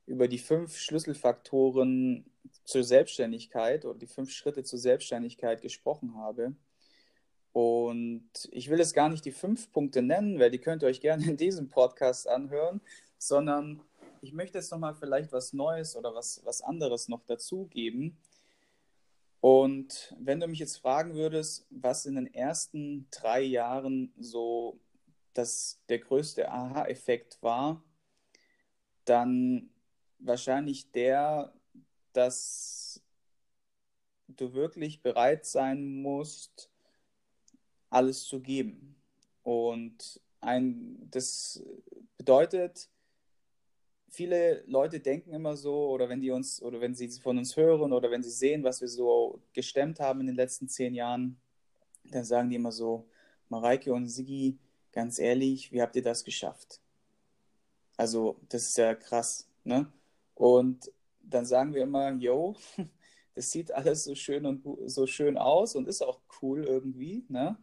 [0.07, 2.25] über die fünf Schlüsselfaktoren
[2.65, 6.55] zur Selbstständigkeit oder die fünf Schritte zur Selbstständigkeit gesprochen habe.
[7.53, 11.01] Und ich will jetzt gar nicht die fünf Punkte nennen, weil die könnt ihr euch
[11.01, 12.81] gerne in diesem Podcast anhören,
[13.19, 13.81] sondern
[14.21, 18.17] ich möchte jetzt nochmal vielleicht was Neues oder was, was anderes noch dazugeben.
[19.45, 24.81] Und wenn du mich jetzt fragen würdest, was in den ersten drei Jahren so
[25.35, 27.85] das der größte Aha-Effekt war,
[29.05, 29.69] dann
[30.19, 31.53] wahrscheinlich der,
[32.15, 33.03] dass
[34.29, 36.71] du wirklich bereit sein musst,
[37.91, 38.97] alles zu geben.
[39.43, 41.63] Und ein, das
[42.17, 42.89] bedeutet,
[44.15, 47.93] viele Leute denken immer so, oder wenn die uns, oder wenn sie von uns hören,
[47.93, 51.37] oder wenn sie sehen, was wir so gestemmt haben in den letzten zehn Jahren,
[52.05, 53.09] dann sagen die immer so,
[53.49, 54.59] Mareike und Sigi,
[54.93, 56.81] ganz ehrlich, wie habt ihr das geschafft?
[57.97, 59.93] Also, das ist ja krass, ne?
[60.35, 60.91] Und
[61.23, 62.57] dann sagen wir immer, yo,
[63.35, 67.57] das sieht alles so schön und so schön aus und ist auch cool irgendwie, ne?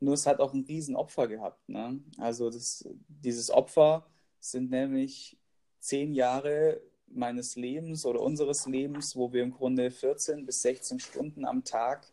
[0.00, 2.00] Nur es hat auch ein Riesenopfer gehabt, ne?
[2.18, 4.06] Also das, dieses Opfer
[4.40, 5.38] sind nämlich
[5.84, 11.44] zehn Jahre meines Lebens oder unseres Lebens, wo wir im Grunde 14 bis 16 Stunden
[11.44, 12.06] am Tag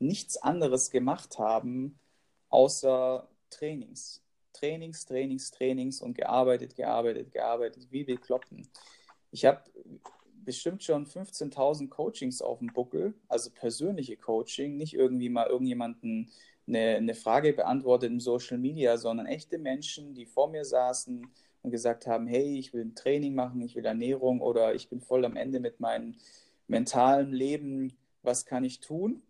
[0.00, 1.98] nichts anderes gemacht haben,
[2.48, 4.20] außer Trainings.
[4.52, 8.68] Trainings, Trainings, Trainings und gearbeitet, gearbeitet, gearbeitet, wie wir kloppen.
[9.30, 9.62] Ich habe
[10.44, 16.30] bestimmt schon 15.000 Coachings auf dem Buckel, also persönliche Coaching, nicht irgendwie mal irgendjemanden
[16.66, 21.30] eine, eine Frage beantwortet im Social Media, sondern echte Menschen, die vor mir saßen
[21.62, 25.00] und gesagt haben, hey, ich will ein Training machen, ich will Ernährung oder ich bin
[25.00, 26.16] voll am Ende mit meinem
[26.66, 29.22] mentalen Leben, was kann ich tun?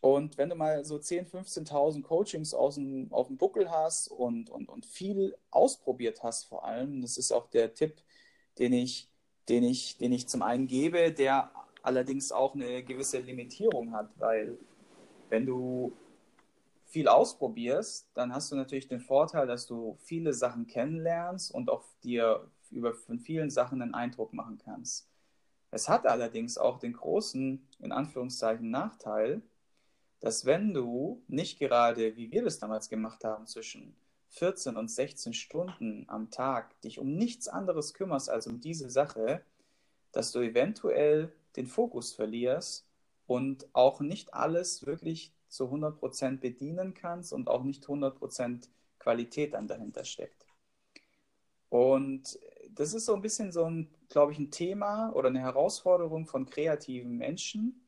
[0.00, 4.50] Und wenn du mal so 10.000, 15.000 Coachings aus dem, auf dem Buckel hast und,
[4.50, 8.02] und, und viel ausprobiert hast vor allem, das ist auch der Tipp,
[8.58, 9.08] den ich,
[9.48, 14.58] den, ich, den ich zum einen gebe, der allerdings auch eine gewisse Limitierung hat, weil
[15.28, 15.92] wenn du
[16.92, 21.84] viel ausprobierst, dann hast du natürlich den Vorteil, dass du viele Sachen kennenlernst und auch
[22.04, 25.08] dir über von vielen Sachen einen Eindruck machen kannst.
[25.70, 29.40] Es hat allerdings auch den großen, in Anführungszeichen, Nachteil,
[30.20, 33.96] dass wenn du nicht gerade, wie wir das damals gemacht haben, zwischen
[34.28, 39.42] 14 und 16 Stunden am Tag dich um nichts anderes kümmerst als um diese Sache,
[40.12, 42.86] dass du eventuell den Fokus verlierst
[43.26, 49.68] und auch nicht alles wirklich zu 100% bedienen kannst und auch nicht 100% Qualität dann
[49.68, 50.46] dahinter steckt.
[51.68, 52.38] Und
[52.70, 56.46] das ist so ein bisschen so ein, glaube ich, ein Thema oder eine Herausforderung von
[56.46, 57.86] kreativen Menschen,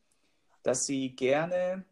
[0.63, 1.85] dass sie gerne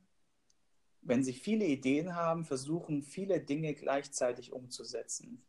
[1.03, 5.45] wenn sie viele Ideen haben, versuchen, viele Dinge gleichzeitig umzusetzen.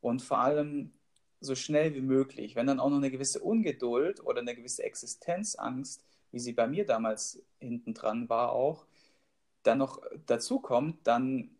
[0.00, 0.92] Und vor allem
[1.40, 2.54] so schnell wie möglich.
[2.54, 6.86] Wenn dann auch noch eine gewisse Ungeduld oder eine gewisse Existenzangst, wie sie bei mir
[6.86, 8.86] damals hinten dran war, auch,
[9.64, 11.50] dann noch dazu kommt, dann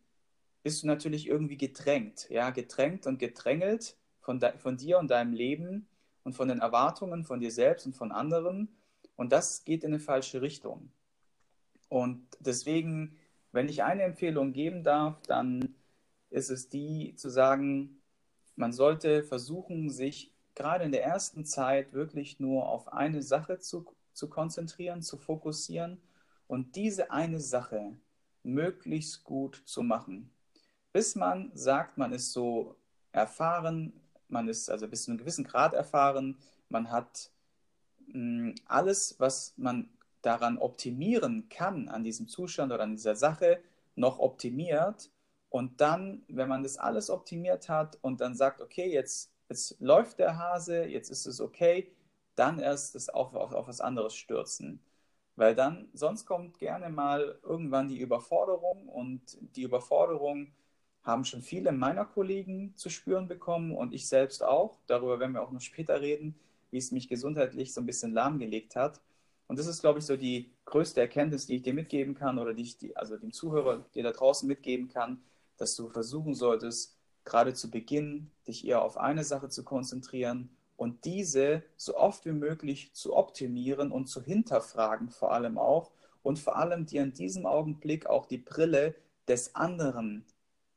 [0.62, 2.28] bist du natürlich irgendwie gedrängt.
[2.30, 5.88] Ja, gedrängt und gedrängelt von, von dir und deinem Leben
[6.22, 8.68] und von den Erwartungen von dir selbst und von anderen.
[9.16, 10.90] Und das geht in eine falsche Richtung.
[11.88, 13.18] Und deswegen
[13.54, 15.76] wenn ich eine Empfehlung geben darf, dann
[16.28, 18.02] ist es die zu sagen,
[18.56, 23.86] man sollte versuchen, sich gerade in der ersten Zeit wirklich nur auf eine Sache zu,
[24.12, 26.00] zu konzentrieren, zu fokussieren
[26.46, 27.96] und diese eine Sache
[28.42, 30.30] möglichst gut zu machen.
[30.92, 32.76] Bis man sagt, man ist so
[33.12, 33.92] erfahren,
[34.28, 36.36] man ist also bis zu einem gewissen Grad erfahren,
[36.68, 37.30] man hat
[38.06, 39.88] mh, hm, alles, was man
[40.22, 43.60] daran optimieren kann, an diesem Zustand oder an dieser Sache,
[43.94, 45.10] noch optimiert.
[45.50, 50.18] Und dann, wenn man das alles optimiert hat und dann sagt, okay, jetzt, jetzt läuft
[50.18, 51.92] der Hase, jetzt ist es okay,
[52.34, 54.80] dann erst das auf, auf, auf was anderes stürzen.
[55.36, 60.52] Weil dann, sonst kommt gerne mal irgendwann die Überforderung und die Überforderung
[61.02, 64.78] haben schon viele meiner Kollegen zu spüren bekommen und ich selbst auch.
[64.86, 66.38] Darüber werden wir auch noch später reden,
[66.70, 69.00] wie es mich gesundheitlich so ein bisschen lahmgelegt hat.
[69.46, 72.54] Und das ist, glaube ich, so die größte Erkenntnis, die ich dir mitgeben kann oder
[72.54, 75.22] die ich die, also dem Zuhörer dir da draußen mitgeben kann,
[75.58, 81.04] dass du versuchen solltest, gerade zu Beginn dich eher auf eine Sache zu konzentrieren und
[81.04, 85.92] diese so oft wie möglich zu optimieren und zu hinterfragen, vor allem auch.
[86.22, 88.94] Und vor allem dir in diesem Augenblick auch die Brille
[89.28, 90.24] des anderen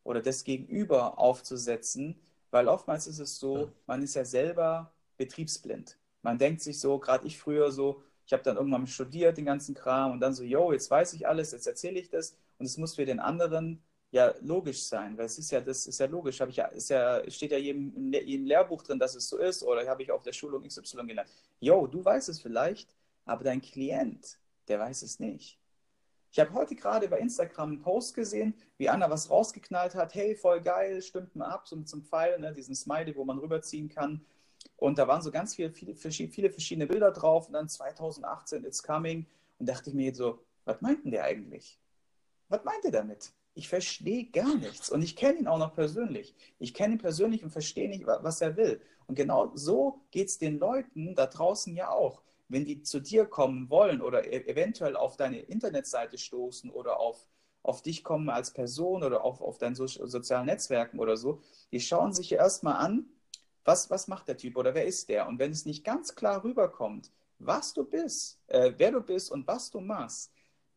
[0.04, 2.20] oder des Gegenüber aufzusetzen,
[2.52, 5.98] weil oftmals ist es so, man ist ja selber betriebsblind.
[6.22, 9.74] Man denkt sich so, gerade ich früher so, ich habe dann irgendwann studiert, den ganzen
[9.74, 12.78] Kram und dann so, yo, jetzt weiß ich alles, jetzt erzähle ich das und es
[12.78, 16.40] muss für den anderen ja logisch sein, weil es ist ja, das ist ja logisch,
[16.40, 19.64] habe ich ja, ist ja, steht ja jedem, jedem Lehrbuch drin, dass es so ist
[19.64, 21.30] oder habe ich auf der Schulung XY gelernt.
[21.60, 25.60] Yo, du weißt es vielleicht, aber dein Klient, der weiß es nicht.
[26.32, 30.14] Ich habe heute gerade bei Instagram einen Post gesehen, wie einer was rausgeknallt hat.
[30.14, 33.26] Hey, voll geil, stimmt mal ab, so mit so einem Pfeil, ne, diesen Smiley, wo
[33.26, 34.26] man rüberziehen kann.
[34.76, 38.84] Und da waren so ganz viele, viele, viele verschiedene Bilder drauf und dann 2018 It's
[38.84, 39.26] Coming.
[39.58, 41.80] Und dachte ich mir jetzt so, was meint denn der eigentlich?
[42.50, 43.32] Was meint er damit?
[43.58, 44.90] Ich verstehe gar nichts.
[44.90, 46.36] Und ich kenne ihn auch noch persönlich.
[46.60, 48.80] Ich kenne ihn persönlich und verstehe nicht, was er will.
[49.08, 52.22] Und genau so geht es den Leuten da draußen ja auch.
[52.50, 57.28] Wenn die zu dir kommen wollen oder e eventuell auf deine Internetseite stoßen oder auf,
[57.64, 61.42] auf dich kommen als Person oder auf, auf deinen so sozialen Netzwerken oder so,
[61.72, 63.08] die schauen sich ja erstmal an,
[63.66, 65.28] was, was macht der Typ oder wer ist der?
[65.28, 69.48] Und wenn es nicht ganz klar rüberkommt, was du bist, äh, wer du bist und
[69.48, 70.32] was du machst,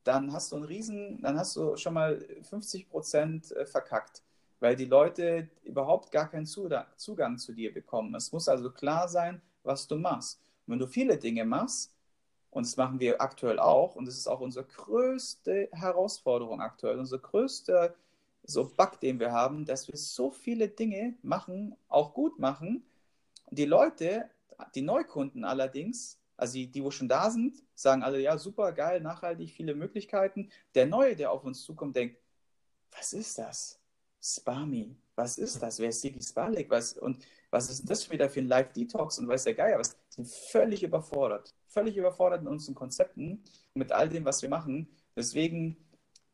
[0.04, 4.22] dann hast du einen riesen, dann hast du schon mal 50 Prozent äh, verkackt,
[4.60, 8.14] weil die Leute überhaupt gar keinen Zugang zu dir bekommen.
[8.14, 10.40] Es muss also klar sein, was du machst.
[10.66, 11.94] Und wenn du viele Dinge machst,
[12.50, 17.18] und das machen wir aktuell auch, und das ist auch unsere größte Herausforderung aktuell, unser
[17.18, 17.94] größter
[18.42, 22.82] so Bug, den wir haben, dass wir so viele Dinge machen, auch gut machen.
[23.50, 24.28] Die Leute,
[24.74, 29.00] die Neukunden allerdings, also die, die wo schon da sind, sagen alle, ja, super, geil,
[29.02, 30.50] nachhaltig, viele Möglichkeiten.
[30.74, 32.16] Der Neue, der auf uns zukommt, denkt,
[32.92, 33.78] was ist das?
[34.22, 35.78] Spami, was ist das?
[35.78, 36.70] Wer ist Sigi Spalik?
[36.70, 39.96] Was, und was ist das wieder für ein Live-Detox und weiß der Geier was?
[40.08, 41.54] Sind völlig überfordert.
[41.68, 44.88] Völlig überfordert in unseren Konzepten, mit all dem, was wir machen.
[45.14, 45.76] Deswegen,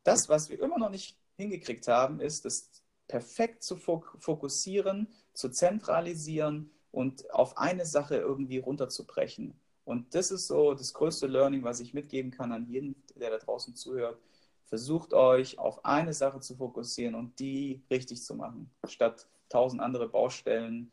[0.05, 2.71] das, was wir immer noch nicht hingekriegt haben, ist, das
[3.09, 9.61] perfekt zu fokussieren, zu zentralisieren und auf eine Sache irgendwie runterzubrechen.
[9.87, 13.38] Und das ist so das größte Learning, was ich mitgeben kann an jeden, der da
[13.38, 14.18] draußen zuhört.
[14.64, 20.09] Versucht euch auf eine Sache zu fokussieren und die richtig zu machen, statt tausend andere
[20.09, 20.90] Baustellen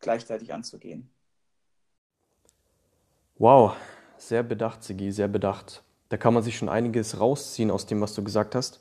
[0.00, 1.08] gleichzeitig anzugehen.
[3.36, 3.76] Wow,
[4.16, 5.84] sehr bedacht, Sigi, sehr bedacht.
[6.08, 8.80] Da kann man sich schon einiges rausziehen aus dem, was du gesagt hast.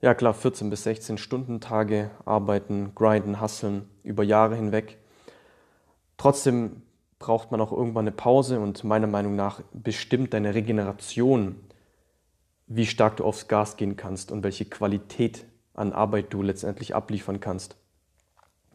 [0.00, 4.98] Ja klar, 14 bis 16 Stunden Tage arbeiten, grinden, hasseln über Jahre hinweg.
[6.16, 6.82] Trotzdem
[7.24, 11.58] braucht man auch irgendwann eine Pause und meiner Meinung nach bestimmt deine Regeneration,
[12.66, 17.40] wie stark du aufs Gas gehen kannst und welche Qualität an Arbeit du letztendlich abliefern
[17.40, 17.76] kannst.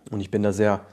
[0.09, 0.83] Und ich bin da sehr,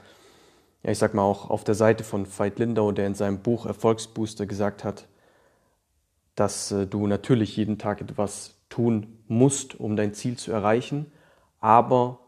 [0.83, 3.65] ja, ich sag mal auch auf der Seite von Veit Lindau, der in seinem Buch
[3.65, 5.07] Erfolgsbooster gesagt hat,
[6.35, 11.11] dass äh, du natürlich jeden Tag etwas tun musst, um dein Ziel zu erreichen,
[11.59, 12.19] aber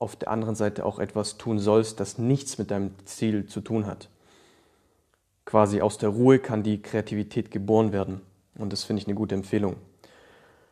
[0.00, 3.86] auf der anderen Seite auch etwas tun sollst, das nichts mit deinem Ziel zu tun
[3.86, 4.08] hat
[5.44, 8.20] quasi aus der Ruhe kann die Kreativität geboren werden.
[8.56, 9.76] Und das finde ich eine gute Empfehlung.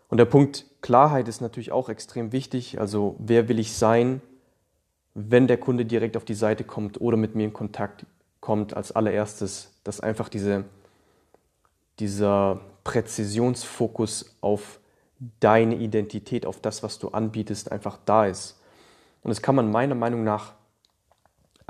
[0.09, 2.81] Und der Punkt Klarheit ist natürlich auch extrem wichtig.
[2.81, 4.21] Also wer will ich sein,
[5.15, 8.07] wenn der Kunde direkt auf die Seite kommt oder mit mir in Kontakt
[8.41, 10.65] kommt als allererstes, dass einfach diese,
[11.99, 14.81] dieser Präzisionsfokus auf
[15.41, 18.59] deine Identität, auf das, was du anbietest, einfach da ist.
[19.23, 20.55] Und das kann man meiner Meinung nach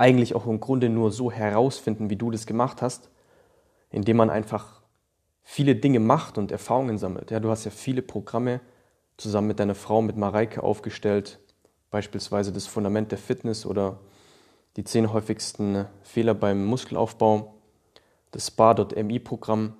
[0.01, 3.11] eigentlich auch im Grunde nur so herausfinden, wie du das gemacht hast,
[3.91, 4.81] indem man einfach
[5.43, 7.29] viele Dinge macht und Erfahrungen sammelt.
[7.29, 8.61] Ja, du hast ja viele Programme
[9.17, 11.39] zusammen mit deiner Frau, mit Mareike aufgestellt,
[11.91, 13.99] beispielsweise das Fundament der Fitness oder
[14.75, 17.53] die zehn häufigsten Fehler beim Muskelaufbau,
[18.31, 19.75] das Spa.mi-Programm.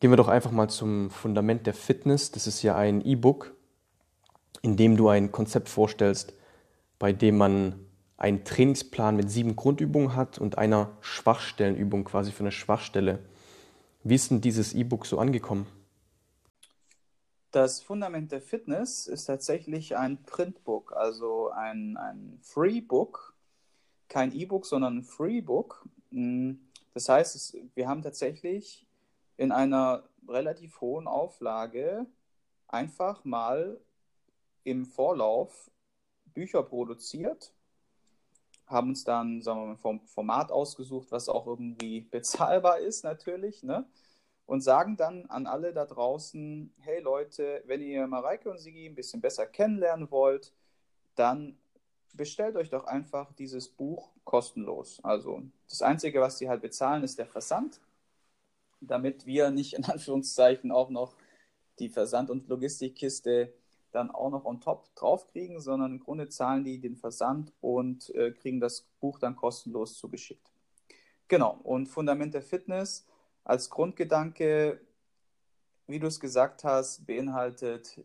[0.00, 2.32] Gehen wir doch einfach mal zum Fundament der Fitness.
[2.32, 3.54] Das ist ja ein E-Book,
[4.62, 6.34] in dem du ein Konzept vorstellst,
[6.98, 7.86] bei dem man
[8.22, 13.18] einen Trainingsplan mit sieben Grundübungen hat und einer Schwachstellenübung quasi für eine Schwachstelle.
[14.04, 15.66] Wie ist denn dieses E-Book so angekommen?
[17.50, 23.34] Das Fundament der Fitness ist tatsächlich ein Printbook, also ein, ein Freebook.
[24.08, 25.84] Kein E-Book, sondern ein Freebook.
[26.10, 26.52] Mm,
[26.94, 28.86] das heißt, wir haben tatsächlich
[29.36, 32.06] in einer relativ hohen Auflage
[32.68, 33.80] einfach mal
[34.64, 35.70] im Vorlauf
[36.34, 37.52] Bücher produziert
[38.72, 43.62] haben uns dann, sagen wir mal, vom Format ausgesucht, was auch irgendwie bezahlbar ist natürlich,
[43.62, 43.86] ne?
[44.46, 48.94] Und sagen dann an alle da draußen, hey Leute, wenn ihr Mareike und Sigi ein
[48.94, 50.52] bisschen besser kennenlernen wollt,
[51.14, 51.56] dann
[52.14, 55.00] bestellt euch doch einfach dieses Buch kostenlos.
[55.02, 57.80] Also das Einzige, was sie halt bezahlen, ist der Versand,
[58.80, 61.16] damit wir nicht in Anführungszeichen auch noch
[61.78, 63.52] die Versand- und Logistikkiste
[63.92, 68.32] dann auch noch on top draufkriegen, sondern im Grunde zahlen die den Versand und äh,
[68.32, 70.50] kriegen das Buch dann kostenlos zugeschickt.
[71.28, 73.06] Genau, und Fundament der Fitness
[73.44, 74.80] als Grundgedanke,
[75.86, 77.98] wie du es gesagt hast, beinhaltet,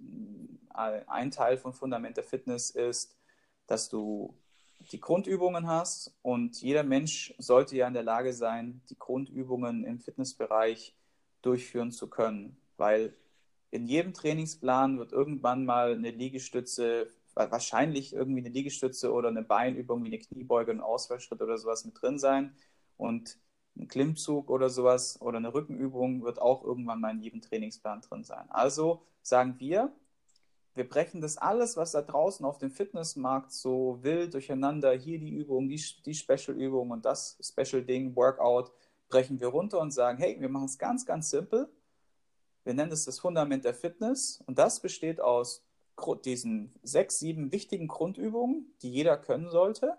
[0.73, 3.17] äh, ein Teil von Fundament der Fitness ist,
[3.65, 4.37] dass du
[4.91, 9.99] die Grundübungen hast und jeder Mensch sollte ja in der Lage sein, die Grundübungen im
[9.99, 10.95] Fitnessbereich
[11.41, 13.15] durchführen zu können, weil
[13.71, 20.03] in jedem Trainingsplan wird irgendwann mal eine Liegestütze, wahrscheinlich irgendwie eine Liegestütze oder eine Beinübung
[20.03, 22.55] wie eine Kniebeuge, ein Ausfallschritt oder sowas mit drin sein.
[22.97, 23.37] Und
[23.77, 28.23] ein Klimmzug oder sowas oder eine Rückenübung wird auch irgendwann mal in jedem Trainingsplan drin
[28.23, 28.49] sein.
[28.49, 29.93] Also sagen wir,
[30.73, 35.31] wir brechen das alles, was da draußen auf dem Fitnessmarkt so wild durcheinander, hier die
[35.31, 38.71] Übung, die, die Special-Übung und das Special-Ding, Workout,
[39.09, 41.67] brechen wir runter und sagen, hey, wir machen es ganz, ganz simpel.
[42.67, 45.63] Wir nennen es das Fundament der Fitness und das besteht aus
[46.25, 49.95] diesen sechs, sieben wichtigen Grundübungen, die jeder können sollte,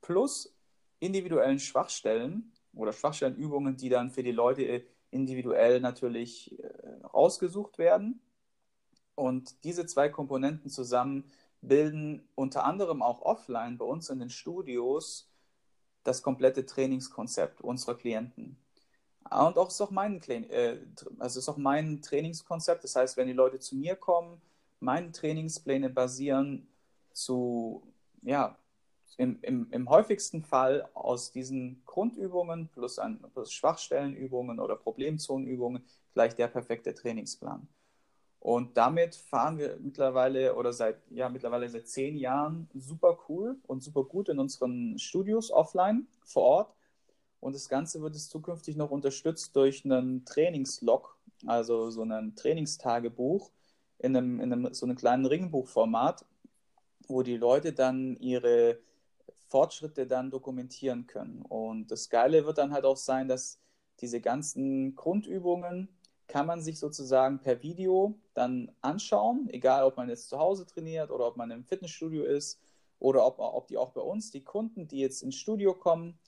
[0.00, 0.56] plus
[0.98, 8.18] individuellen Schwachstellen oder Schwachstellenübungen, die dann für die Leute individuell natürlich äh, rausgesucht werden.
[9.14, 15.30] Und diese zwei Komponenten zusammen bilden unter anderem auch offline bei uns in den Studios
[16.02, 18.56] das komplette Trainingskonzept unserer Klienten.
[19.30, 20.78] Und auch ist auch mein, äh,
[21.18, 22.84] also ist auch mein Trainingskonzept.
[22.84, 24.40] Das heißt, wenn die Leute zu mir kommen,
[24.80, 26.68] meine Trainingspläne basieren
[27.12, 27.82] zu,
[28.22, 28.58] ja,
[29.16, 36.34] im, im, im häufigsten Fall aus diesen Grundübungen plus, ein, plus Schwachstellenübungen oder Problemzonenübungen gleich
[36.34, 37.66] der perfekte Trainingsplan.
[38.40, 43.82] Und damit fahren wir mittlerweile oder seit, ja, mittlerweile seit zehn Jahren super cool und
[43.82, 46.74] super gut in unseren Studios offline vor Ort.
[47.44, 53.50] Und das Ganze wird es zukünftig noch unterstützt durch einen Trainingslog, also so ein Trainingstagebuch
[53.98, 56.24] in einem, in einem so einem kleinen Ringbuchformat,
[57.06, 58.78] wo die Leute dann ihre
[59.48, 61.42] Fortschritte dann dokumentieren können.
[61.42, 63.60] Und das Geile wird dann halt auch sein, dass
[64.00, 65.90] diese ganzen Grundübungen
[66.26, 71.10] kann man sich sozusagen per Video dann anschauen, egal ob man jetzt zu Hause trainiert
[71.10, 72.58] oder ob man im Fitnessstudio ist
[73.00, 76.18] oder ob, ob die auch bei uns, die Kunden, die jetzt ins Studio kommen,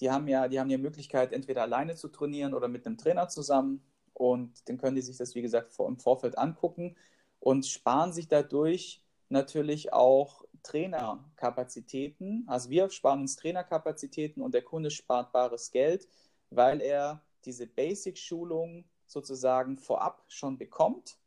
[0.00, 3.28] die haben ja die haben die Möglichkeit, entweder alleine zu trainieren oder mit einem Trainer
[3.28, 3.82] zusammen.
[4.12, 6.96] Und dann können die sich das, wie gesagt, vor, im Vorfeld angucken
[7.40, 12.44] und sparen sich dadurch natürlich auch Trainerkapazitäten.
[12.46, 16.08] Also wir sparen uns Trainerkapazitäten und der Kunde spart bares Geld,
[16.50, 21.18] weil er diese Basic-Schulung sozusagen vorab schon bekommt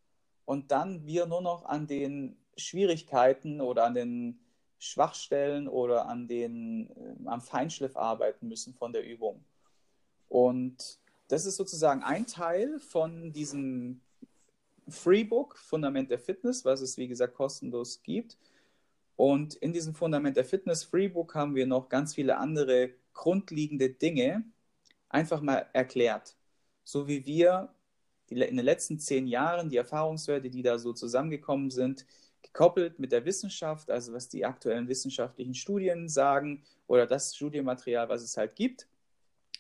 [0.46, 4.40] und dann wir nur noch an den Schwierigkeiten oder an den
[4.80, 9.44] Schwachstellen oder an den, äh, am Feinschliff arbeiten müssen von der Übung.
[10.30, 14.02] Und das ist sozusagen ein Teil von diesem
[14.88, 18.38] Freebook Fundament der Fitness, was es wie gesagt kostenlos gibt.
[19.16, 24.46] Und in diesem Fundament der Fitness Freebook haben wir noch ganz viele andere grundlegende Dinge
[25.10, 26.36] einfach mal erklärt.
[26.84, 27.74] So wie wir
[28.30, 32.06] in den letzten zehn Jahren die Erfahrungswerte, die da so zusammengekommen sind,
[32.58, 38.24] gekoppelt mit der Wissenschaft, also was die aktuellen wissenschaftlichen Studien sagen oder das Studienmaterial, was
[38.24, 38.88] es halt gibt,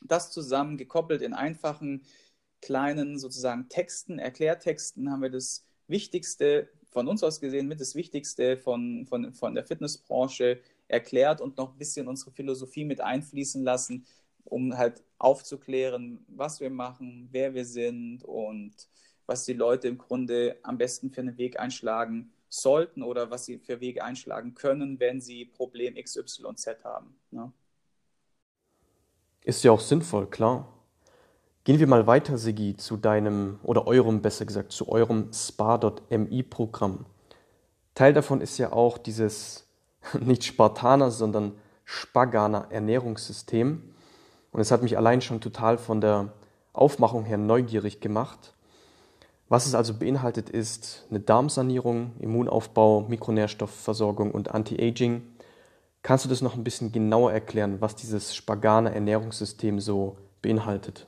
[0.01, 2.01] das zusammen gekoppelt in einfachen
[2.59, 8.57] kleinen sozusagen Texten, Erklärtexten haben wir das Wichtigste von uns aus gesehen mit das Wichtigste
[8.57, 14.07] von, von, von der Fitnessbranche erklärt und noch ein bisschen unsere Philosophie mit einfließen lassen,
[14.43, 18.73] um halt aufzuklären, was wir machen, wer wir sind und
[19.27, 23.57] was die Leute im Grunde am besten für einen Weg einschlagen sollten oder was sie
[23.57, 27.15] für Wege einschlagen können, wenn sie Problem XYZ haben.
[27.31, 27.51] Ne?
[29.43, 30.67] Ist ja auch sinnvoll, klar.
[31.63, 37.05] Gehen wir mal weiter, Sigi, zu deinem oder eurem, besser gesagt, zu eurem Spa.mi-Programm.
[37.93, 39.67] Teil davon ist ja auch dieses
[40.19, 43.93] nicht Spartaner, sondern Spaganer Ernährungssystem.
[44.51, 46.33] Und es hat mich allein schon total von der
[46.73, 48.53] Aufmachung her neugierig gemacht.
[49.49, 55.21] Was es also beinhaltet, ist eine Darmsanierung, Immunaufbau, Mikronährstoffversorgung und Anti-Aging.
[56.01, 61.07] Kannst du das noch ein bisschen genauer erklären, was dieses Spaganer Ernährungssystem so beinhaltet?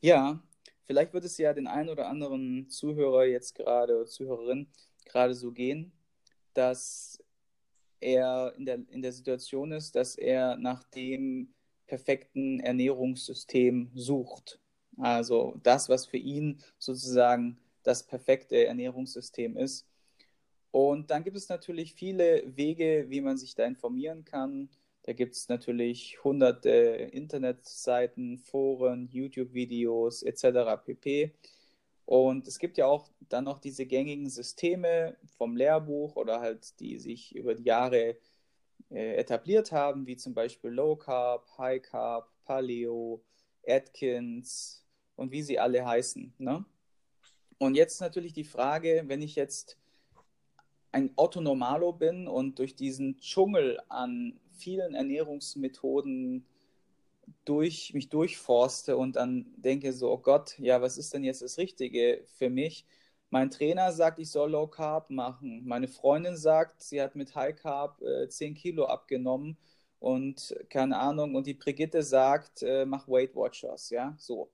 [0.00, 0.40] Ja,
[0.84, 4.68] vielleicht wird es ja den einen oder anderen Zuhörer jetzt gerade Zuhörerin
[5.04, 5.92] gerade so gehen,
[6.54, 7.22] dass
[8.00, 11.54] er in der, in der Situation ist, dass er nach dem
[11.86, 14.61] perfekten Ernährungssystem sucht.
[14.98, 19.86] Also das, was für ihn sozusagen das perfekte Ernährungssystem ist.
[20.70, 24.70] Und dann gibt es natürlich viele Wege, wie man sich da informieren kann.
[25.02, 30.76] Da gibt es natürlich hunderte Internetseiten, Foren, YouTube-Videos etc.
[30.84, 31.32] pp.
[32.04, 36.98] Und es gibt ja auch dann noch diese gängigen Systeme vom Lehrbuch oder halt die
[36.98, 38.16] sich über die Jahre
[38.90, 43.22] äh, etabliert haben, wie zum Beispiel Low Carb, High Carb, Paleo,
[43.66, 44.81] Atkins
[45.16, 46.34] und wie sie alle heißen.
[46.38, 46.64] Ne?
[47.58, 49.78] Und jetzt natürlich die Frage, wenn ich jetzt
[50.90, 56.44] ein Otto Normalo bin und durch diesen Dschungel an vielen Ernährungsmethoden
[57.44, 61.58] durch mich durchforste und dann denke so, oh Gott, ja, was ist denn jetzt das
[61.58, 62.84] Richtige für mich?
[63.30, 65.62] Mein Trainer sagt, ich soll Low Carb machen.
[65.64, 69.56] Meine Freundin sagt, sie hat mit High Carb äh, 10 Kilo abgenommen
[70.00, 71.34] und keine Ahnung.
[71.34, 74.50] Und die Brigitte sagt, äh, mach Weight Watchers, ja, so.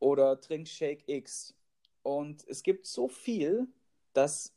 [0.00, 1.54] Oder trink Shake X.
[2.02, 3.68] Und es gibt so viel,
[4.12, 4.52] dass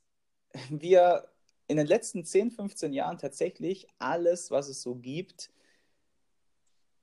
[0.69, 1.29] wir
[1.67, 5.51] in den letzten 10, 15 Jahren tatsächlich alles, was es so gibt,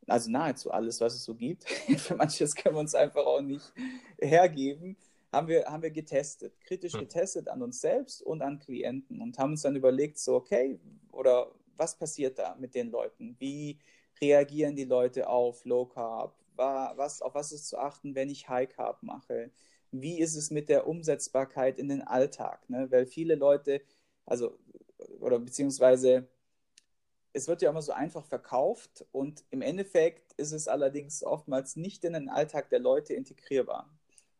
[0.06, 1.64] also nahezu alles, was es so gibt,
[1.98, 3.72] für manches können wir uns einfach auch nicht
[4.20, 4.96] hergeben,
[5.32, 7.00] haben wir, haben wir getestet, kritisch hm.
[7.00, 10.80] getestet an uns selbst und an Klienten und haben uns dann überlegt, so, okay,
[11.12, 13.36] oder was passiert da mit den Leuten?
[13.38, 13.78] Wie
[14.20, 16.34] reagieren die Leute auf Low Carb?
[16.56, 19.50] Was, auf was ist zu achten, wenn ich High Carb mache?
[19.90, 22.68] Wie ist es mit der Umsetzbarkeit in den Alltag?
[22.68, 22.90] Ne?
[22.90, 23.80] Weil viele Leute,
[24.26, 24.58] also,
[25.20, 26.28] oder beziehungsweise,
[27.32, 32.04] es wird ja immer so einfach verkauft und im Endeffekt ist es allerdings oftmals nicht
[32.04, 33.88] in den Alltag der Leute integrierbar.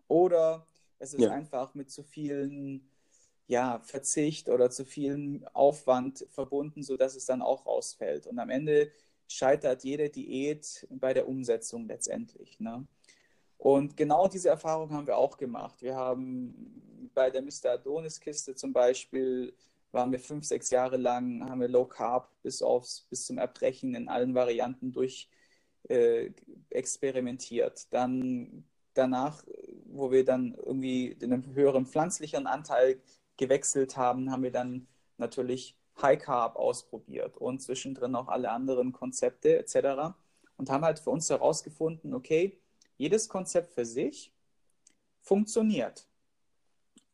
[0.08, 0.66] Oder
[0.98, 1.30] es ist ja.
[1.30, 2.90] einfach mit zu vielen
[3.46, 8.26] ja, Verzicht oder zu viel Aufwand verbunden, sodass es dann auch rausfällt.
[8.26, 8.92] Und am Ende
[9.31, 12.59] scheitert jede Diät bei der Umsetzung letztendlich.
[12.59, 12.87] Ne?
[13.59, 15.83] Und genau diese Erfahrung haben wir auch gemacht.
[15.83, 17.72] Wir haben bei der Mr.
[17.74, 19.55] Adonis-Kiste zum Beispiel,
[19.93, 23.95] waren wir fünf, sechs Jahre lang, haben wir Low Carb bis, aufs, bis zum Erbrechen
[23.95, 25.28] in allen Varianten durch
[25.89, 26.31] äh,
[26.70, 27.93] experimentiert.
[27.93, 28.64] Dann
[28.95, 29.45] danach,
[29.87, 33.01] wo wir dann irgendwie einen höheren pflanzlichen Anteil
[33.37, 34.87] gewechselt haben, haben wir dann
[35.18, 40.14] natürlich High Carb ausprobiert und zwischendrin auch alle anderen Konzepte etc.
[40.57, 42.59] Und haben halt für uns herausgefunden, okay,
[42.96, 44.32] jedes Konzept für sich
[45.20, 46.07] funktioniert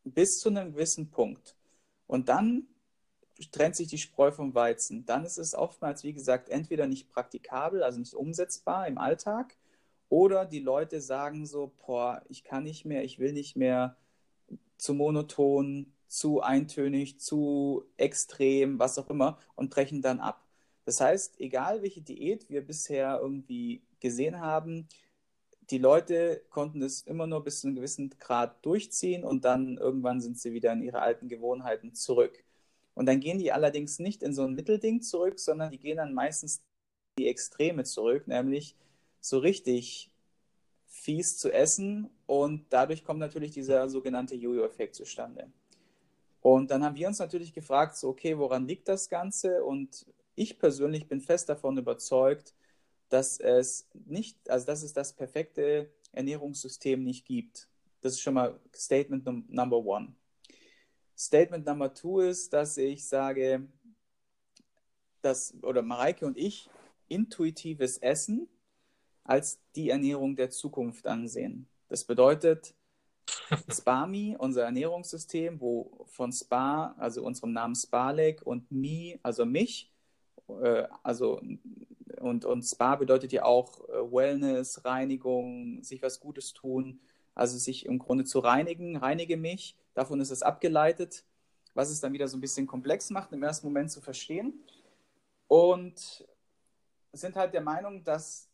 [0.05, 1.57] bis zu einem gewissen Punkt.
[2.07, 2.69] Und dann
[3.51, 5.05] trennt sich die Spreu vom Weizen.
[5.05, 9.57] Dann ist es oftmals, wie gesagt, entweder nicht praktikabel, also nicht umsetzbar im Alltag,
[10.09, 13.97] oder die Leute sagen so, boah, ich kann nicht mehr, ich will nicht mehr
[14.79, 20.45] zu monoton, zu eintönig, zu extrem, was auch immer, und brechen dann ab.
[20.85, 24.89] Das heißt, egal welche Diät wir bisher irgendwie gesehen haben,
[25.71, 30.21] die Leute konnten es immer nur bis zu einem gewissen Grad durchziehen und dann irgendwann
[30.21, 32.45] sind sie wieder in ihre alten Gewohnheiten zurück.
[32.95, 36.15] Und dann gehen die allerdings nicht in so ein Mittelding zurück, sondern die gehen dann
[36.15, 36.63] meistens
[37.19, 38.77] die Extreme zurück, nämlich
[39.21, 40.11] so richtig
[40.87, 45.51] fies zu essen und dadurch kommt natürlich dieser sogenannte Jojo-Effekt zustande.
[46.47, 49.65] Und dann haben wir uns natürlich gefragt, so, okay, woran liegt das Ganze?
[49.65, 52.55] Und ich persönlich bin fest davon überzeugt,
[53.09, 57.69] dass es nicht, also dass es das perfekte Ernährungssystem nicht gibt.
[58.01, 60.15] Das ist schon mal Statement Number One.
[61.19, 63.67] Statement Number Two ist, dass ich sage,
[65.23, 66.71] dass, oder Mareike und ich
[67.09, 68.49] intuitives Essen
[69.25, 71.67] als die Ernährung der Zukunft ansehen.
[71.89, 72.73] Das bedeutet,
[73.71, 79.93] SPAMI, unser Ernährungssystem, wo von SPA, also unserem Namen SPALEC und MI, also mich,
[80.49, 81.41] äh, also
[82.19, 87.01] und, und SPA bedeutet ja auch äh, Wellness, Reinigung, sich was Gutes tun,
[87.35, 91.25] also sich im Grunde zu reinigen, reinige mich, davon ist es abgeleitet,
[91.75, 94.65] was es dann wieder so ein bisschen komplex macht, im ersten Moment zu verstehen.
[95.47, 96.27] Und
[97.13, 98.49] sind halt der Meinung, dass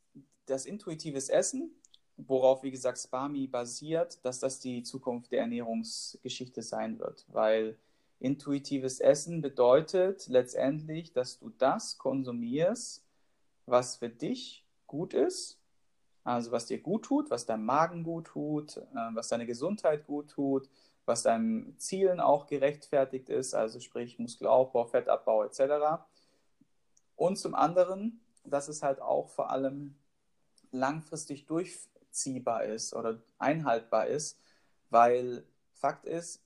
[0.47, 1.70] das intuitives Essen,
[2.17, 7.25] worauf, wie gesagt, Spami basiert, dass das die Zukunft der Ernährungsgeschichte sein wird.
[7.29, 7.79] Weil
[8.21, 13.05] intuitives Essen bedeutet letztendlich, dass du das konsumierst,
[13.67, 15.59] was für dich gut ist,
[16.25, 20.31] also was dir gut tut, was deinem Magen gut tut, äh, was deine Gesundheit gut
[20.31, 20.69] tut,
[21.05, 26.05] was deinen Zielen auch gerechtfertigt ist, also sprich Muskelaufbau, Fettabbau etc.
[27.17, 29.97] Und zum anderen, dass es halt auch vor allem
[30.71, 31.47] langfristig
[32.13, 34.39] durchziehbar ist oder einhaltbar ist,
[34.91, 36.43] weil Fakt ist,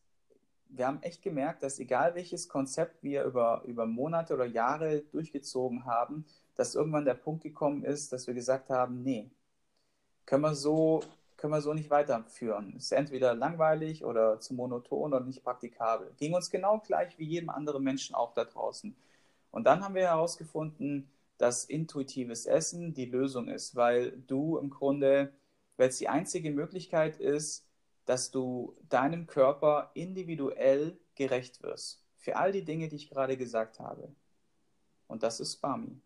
[0.69, 5.85] wir haben echt gemerkt, dass egal welches Konzept wir über, über Monate oder Jahre durchgezogen
[5.85, 9.31] haben, dass irgendwann der Punkt gekommen ist, dass wir gesagt haben, nee,
[10.25, 11.03] können wir so,
[11.37, 12.75] können wir so nicht weiterführen.
[12.77, 16.13] Ist entweder langweilig oder zu monoton oder nicht praktikabel.
[16.17, 18.97] Ging uns genau gleich wie jedem anderen Menschen auch da draußen.
[19.53, 21.09] Und dann haben wir herausgefunden,
[21.39, 25.33] dass intuitives Essen die Lösung ist, weil du im Grunde,
[25.77, 27.67] weil es die einzige Möglichkeit ist,
[28.05, 32.05] dass du deinem Körper individuell gerecht wirst.
[32.17, 34.09] Für all die Dinge, die ich gerade gesagt habe.
[35.07, 36.01] Und das ist Spami.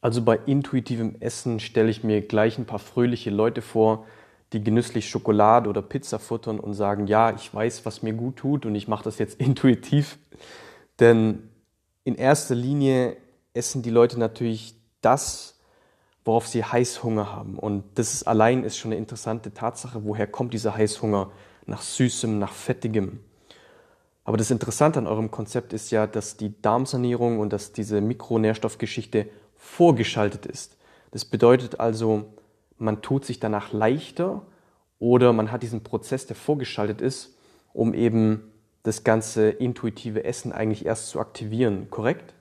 [0.00, 4.06] Also bei intuitivem Essen stelle ich mir gleich ein paar fröhliche Leute vor,
[4.52, 8.66] die genüsslich Schokolade oder Pizza futtern und sagen, ja, ich weiß, was mir gut tut
[8.66, 10.18] und ich mache das jetzt intuitiv.
[11.00, 11.50] Denn
[12.04, 13.16] in erster Linie
[13.52, 15.55] essen die Leute natürlich das,
[16.26, 17.58] worauf sie Heißhunger haben.
[17.58, 21.30] Und das ist allein ist schon eine interessante Tatsache, woher kommt dieser Heißhunger
[21.64, 23.20] nach Süßem, nach Fettigem.
[24.24, 29.28] Aber das Interessante an eurem Konzept ist ja, dass die Darmsanierung und dass diese Mikronährstoffgeschichte
[29.56, 30.76] vorgeschaltet ist.
[31.12, 32.34] Das bedeutet also,
[32.76, 34.42] man tut sich danach leichter
[34.98, 37.36] oder man hat diesen Prozess, der vorgeschaltet ist
[37.76, 38.50] um eben
[38.84, 42.34] das ganze intuitive Essen eigentlich erst zu aktivieren, korrekt?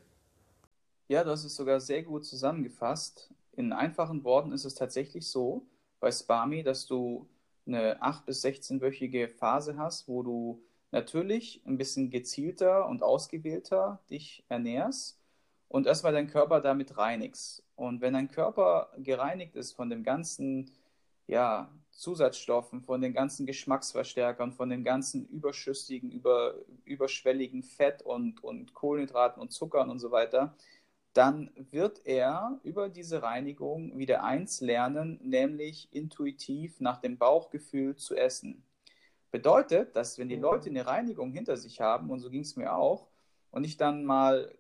[1.10, 3.30] Ja, hast es sogar sehr gut zusammengefasst.
[3.56, 5.66] In einfachen Worten ist es tatsächlich so
[6.00, 7.28] bei Spami, dass du
[7.66, 14.46] eine 8- bis 16-wöchige Phase hast, wo du natürlich ein bisschen gezielter und ausgewählter dich
[14.50, 15.20] ernährst
[15.68, 17.64] und erstmal deinen Körper damit reinigst.
[17.76, 20.72] Und wenn dein Körper gereinigt ist von dem ganzen
[21.28, 28.74] ja, Zusatzstoffen, von den ganzen Geschmacksverstärkern, von dem ganzen überschüssigen, über, überschwelligen Fett und, und
[28.74, 30.56] Kohlenhydraten und Zuckern und so weiter,
[31.16, 38.16] dann wird er über diese Reinigung wieder eins lernen, nämlich intuitiv nach dem Bauchgefühl zu
[38.16, 38.66] essen.
[39.32, 42.76] Bedeutet, dass wenn die Leute eine Reinigung hinter sich haben, und so ging es mir
[42.76, 43.08] auch,
[43.52, 44.54] und ich dann mal,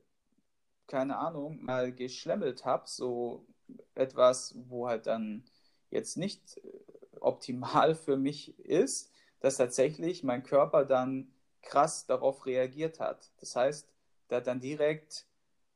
[0.87, 3.45] keine Ahnung, mal geschlemmelt habe, so
[3.93, 5.43] etwas, wo halt dann
[5.89, 13.01] jetzt nicht äh, optimal für mich ist, dass tatsächlich mein Körper dann krass darauf reagiert
[13.01, 13.33] hat.
[13.41, 13.89] Das heißt,
[14.29, 15.25] der hat dann direkt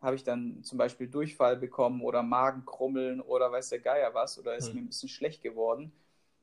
[0.02, 4.56] habe ich dann zum Beispiel Durchfall bekommen oder Magenkrummeln oder weiß der Geier was oder
[4.56, 4.76] ist mhm.
[4.76, 5.92] mir ein bisschen schlecht geworden.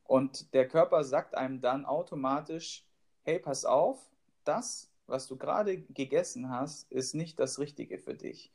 [0.04, 2.84] Und der Körper sagt einem dann automatisch,
[3.22, 3.98] hey, pass auf,
[4.44, 8.52] das, was du gerade gegessen hast, ist nicht das Richtige für dich.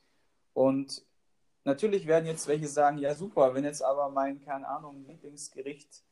[0.54, 1.04] Und
[1.64, 6.04] natürlich werden jetzt welche sagen, ja super, wenn jetzt aber mein, keine Ahnung, Lieblingsgericht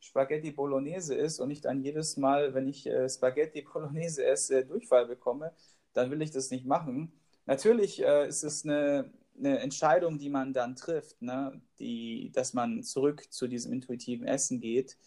[0.00, 5.06] Spaghetti Bolognese ist und ich dann jedes Mal, wenn ich äh, Spaghetti Bolognese esse, Durchfall
[5.06, 5.52] bekomme,
[5.92, 7.12] dann will ich das nicht machen.
[7.48, 11.62] Natürlich äh, ist es eine, eine, Entscheidung, die man dann trifft, ne?
[11.78, 14.98] die, dass man zurück zu diesem intuitiven Essen geht.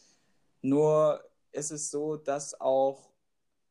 [0.64, 3.12] Nur ist es so, dass auch,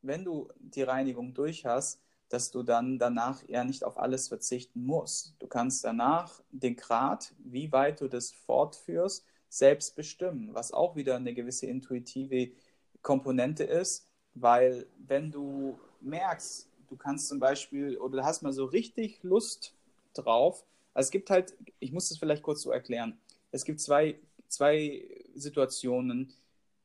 [0.01, 1.99] wenn du die Reinigung durch hast,
[2.29, 5.35] dass du dann danach eher nicht auf alles verzichten musst.
[5.39, 11.17] Du kannst danach den Grad, wie weit du das fortführst, selbst bestimmen, was auch wieder
[11.17, 12.53] eine gewisse intuitive
[13.01, 18.65] Komponente ist, weil wenn du merkst, du kannst zum Beispiel, oder du hast mal so
[18.65, 19.73] richtig Lust
[20.13, 20.65] drauf.
[20.93, 23.17] Also es gibt halt, ich muss das vielleicht kurz so erklären.
[23.51, 24.19] Es gibt zwei,
[24.49, 26.33] zwei Situationen,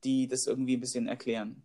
[0.04, 1.62] die das irgendwie ein bisschen erklären.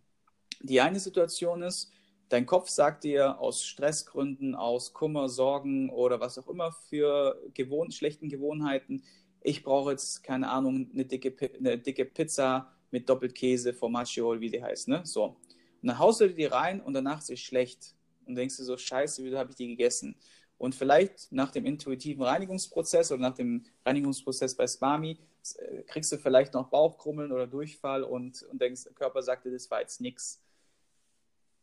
[0.60, 1.92] Die eine Situation ist,
[2.28, 7.92] dein Kopf sagt dir aus Stressgründen, aus Kummer, Sorgen oder was auch immer für gewohn
[7.92, 9.04] schlechten Gewohnheiten,
[9.44, 14.62] ich brauche jetzt, keine Ahnung, eine dicke, eine dicke Pizza mit Doppelkäse, Formaggio, wie die
[14.62, 15.00] heißt, ne?
[15.04, 15.36] So.
[15.82, 17.94] Und dann haust du die rein und danach ist es schlecht
[18.26, 20.16] und denkst du so, scheiße, wieso habe ich die gegessen?
[20.58, 25.18] Und vielleicht nach dem intuitiven Reinigungsprozess oder nach dem Reinigungsprozess bei Spami
[25.58, 29.70] äh, kriegst du vielleicht noch Bauchkrummeln oder Durchfall und, und denkst, der Körper sagte, das
[29.70, 30.40] war jetzt nichts.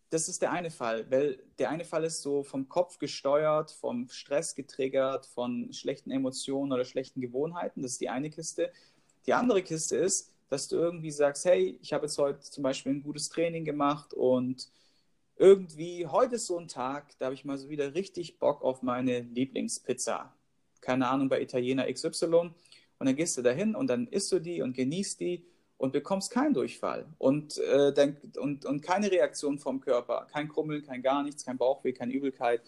[0.09, 4.09] Das ist der eine Fall, weil der eine Fall ist so vom Kopf gesteuert, vom
[4.09, 7.83] Stress getriggert, von schlechten Emotionen oder schlechten Gewohnheiten.
[7.83, 8.71] Das ist die eine Kiste.
[9.27, 12.91] Die andere Kiste ist, dass du irgendwie sagst, hey, ich habe jetzt heute zum Beispiel
[12.91, 14.69] ein gutes Training gemacht und
[15.39, 18.83] irgendwie, heute ist so ein Tag, da habe ich mal so wieder richtig Bock auf
[18.83, 20.33] meine Lieblingspizza.
[20.81, 22.35] Keine Ahnung, bei Italiener XY.
[22.35, 22.53] Und
[22.99, 25.45] dann gehst du dahin und dann isst du die und genießt die
[25.77, 30.27] und bekommst keinen Durchfall und, äh, dann, und, und keine Reaktion vom Körper.
[30.29, 32.61] Kein Krummeln, kein gar nichts, kein Bauchweh, keine Übelkeit.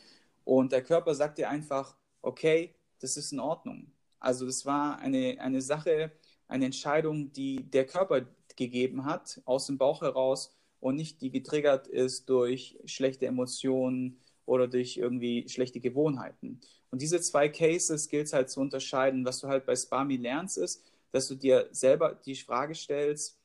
[0.45, 3.91] Und der Körper sagt dir einfach, okay, das ist in Ordnung.
[4.21, 6.13] Also das war eine, eine Sache,
[6.47, 8.21] eine Entscheidung, die der Körper
[8.55, 14.67] gegeben hat, aus dem Bauch heraus und nicht die getriggert ist durch schlechte Emotionen oder
[14.67, 16.59] durch irgendwie schlechte Gewohnheiten.
[16.89, 19.23] Und diese zwei Cases gilt es halt zu unterscheiden.
[19.23, 23.37] Was du halt bei Spami lernst, ist, dass du dir selber die Frage stellst,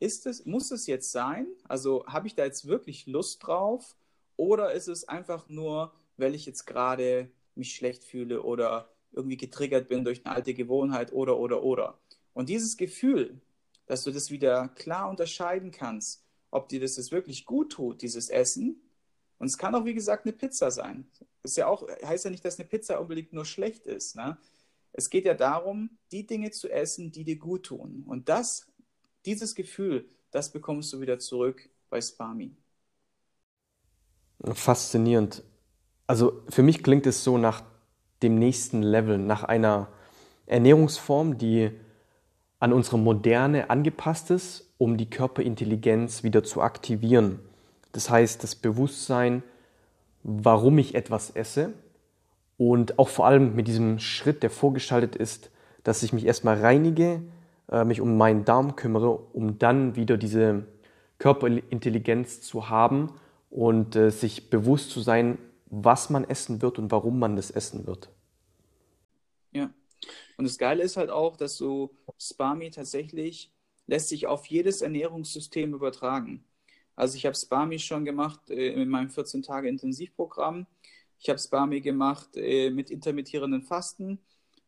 [0.00, 1.46] ist es, muss es jetzt sein?
[1.68, 3.94] Also habe ich da jetzt wirklich Lust drauf?
[4.36, 9.88] Oder ist es einfach nur, weil ich jetzt gerade mich schlecht fühle oder irgendwie getriggert
[9.88, 11.98] bin durch eine alte Gewohnheit oder, oder, oder.
[12.32, 13.40] Und dieses Gefühl,
[13.86, 18.28] dass du das wieder klar unterscheiden kannst, ob dir das jetzt wirklich gut tut, dieses
[18.28, 18.80] Essen.
[19.38, 21.08] Und es kann auch, wie gesagt, eine Pizza sein.
[21.42, 24.14] Das ja heißt ja nicht, dass eine Pizza unbedingt nur schlecht ist.
[24.14, 24.36] Ne?
[24.92, 28.04] Es geht ja darum, die Dinge zu essen, die dir gut tun.
[28.06, 28.70] Und das,
[29.24, 32.54] dieses Gefühl, das bekommst du wieder zurück bei Spami.
[34.44, 35.42] Faszinierend.
[36.06, 37.64] Also für mich klingt es so nach
[38.22, 39.90] dem nächsten Level, nach einer
[40.46, 41.70] Ernährungsform, die
[42.60, 47.38] an unsere Moderne angepasst ist um die Körperintelligenz wieder zu aktivieren.
[47.92, 49.44] Das heißt, das Bewusstsein,
[50.24, 51.72] warum ich etwas esse
[52.56, 55.52] und auch vor allem mit diesem Schritt, der vorgeschaltet ist,
[55.84, 57.22] dass ich mich erstmal reinige,
[57.70, 60.66] äh, mich um meinen Darm kümmere, um dann wieder diese
[61.18, 63.12] Körperintelligenz zu haben
[63.50, 67.86] und äh, sich bewusst zu sein, was man essen wird und warum man das essen
[67.86, 68.10] wird.
[69.52, 69.70] Ja.
[70.38, 73.52] Und das Geile ist halt auch, dass so Spami tatsächlich
[73.92, 76.42] lässt sich auf jedes Ernährungssystem übertragen.
[76.96, 80.66] Also ich habe Spami schon gemacht äh, in meinem 14-Tage-Intensivprogramm.
[81.18, 84.18] Ich habe Spami gemacht äh, mit intermittierenden Fasten.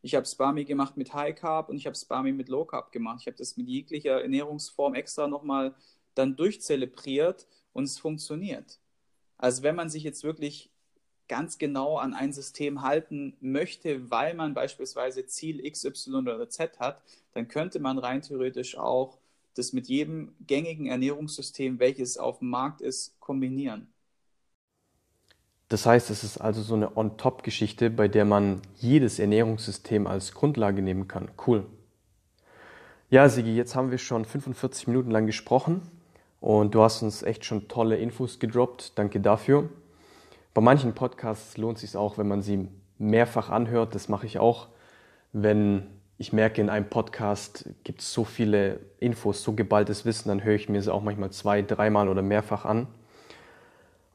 [0.03, 3.20] Ich habe Spami gemacht mit High Carb und ich habe Spami mit Low Carb gemacht.
[3.22, 5.75] Ich habe das mit jeglicher Ernährungsform extra nochmal
[6.14, 8.79] dann durchzelebriert und es funktioniert.
[9.39, 10.70] Also wenn man sich jetzt wirklich
[11.29, 16.79] ganz genau an ein System halten möchte, weil man beispielsweise Ziel X, Y oder Z
[16.79, 17.01] hat,
[17.33, 19.18] dann könnte man rein theoretisch auch
[19.55, 23.89] das mit jedem gängigen Ernährungssystem, welches auf dem Markt ist, kombinieren.
[25.68, 30.83] Das heißt, es ist also so eine On-Top-Geschichte, bei der man jedes Ernährungssystem als Grundlage
[30.83, 31.31] nehmen kann.
[31.47, 31.66] Cool.
[33.11, 35.83] Ja, Sigi, jetzt haben wir schon 45 Minuten lang gesprochen
[36.41, 38.99] und du hast uns echt schon tolle Infos gedroppt.
[38.99, 39.68] Danke dafür.
[40.55, 43.96] Bei manchen Podcasts lohnt es sich auch, wenn man sie mehrfach anhört.
[43.96, 44.68] Das mache ich auch,
[45.32, 50.44] wenn ich merke, in einem Podcast gibt es so viele Infos, so geballtes Wissen, dann
[50.44, 52.86] höre ich mir sie auch manchmal zwei, dreimal oder mehrfach an.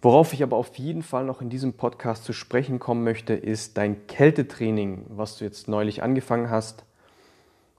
[0.01, 3.77] Worauf ich aber auf jeden Fall noch in diesem Podcast zu sprechen kommen möchte, ist
[3.77, 6.85] dein Kältetraining, was du jetzt neulich angefangen hast.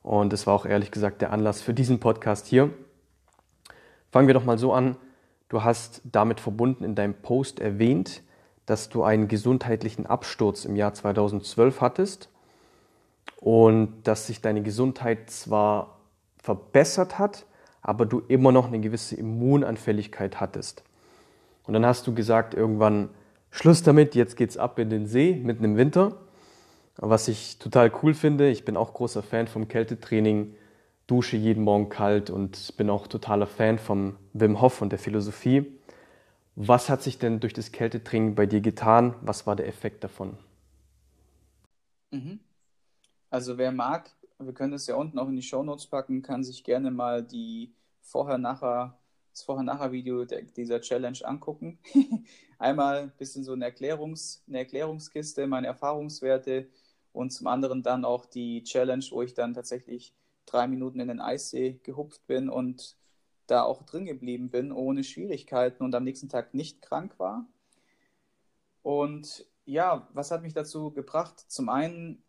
[0.02, 2.68] Und das war auch ehrlich gesagt der Anlass für diesen Podcast hier.
[4.12, 4.96] Fangen wir doch mal so an.
[5.48, 8.22] Du hast damit verbunden in deinem Post erwähnt,
[8.70, 12.28] dass du einen gesundheitlichen Absturz im Jahr 2012 hattest
[13.40, 15.98] und dass sich deine Gesundheit zwar
[16.38, 17.46] verbessert hat,
[17.82, 20.84] aber du immer noch eine gewisse Immunanfälligkeit hattest.
[21.64, 23.08] Und dann hast du gesagt, irgendwann
[23.50, 26.18] Schluss damit, jetzt geht's ab in den See mitten im Winter.
[26.96, 30.54] Was ich total cool finde, ich bin auch großer Fan vom Kältetraining,
[31.08, 35.66] dusche jeden Morgen kalt und bin auch totaler Fan vom Wim Hof und der Philosophie.
[36.57, 39.14] Was hat sich denn durch das Kältetraining bei dir getan?
[39.22, 40.36] Was war der Effekt davon?
[42.11, 42.40] Mhm.
[43.30, 46.42] Also wer mag, wir können das ja unten auch in die Show Notes packen, kann
[46.42, 47.72] sich gerne mal die
[48.03, 48.98] vorher-nachher,
[49.32, 51.78] das Vorher-Nachher-Video dieser Challenge angucken.
[52.59, 56.68] Einmal ein bisschen so eine, Erklärungs-, eine Erklärungskiste, meine Erfahrungswerte
[57.12, 60.14] und zum anderen dann auch die Challenge, wo ich dann tatsächlich
[60.46, 62.96] drei Minuten in den Eissee gehupft bin und
[63.51, 67.46] da auch drin geblieben bin, ohne Schwierigkeiten und am nächsten Tag nicht krank war.
[68.82, 71.44] Und ja, was hat mich dazu gebracht?
[71.48, 72.22] Zum einen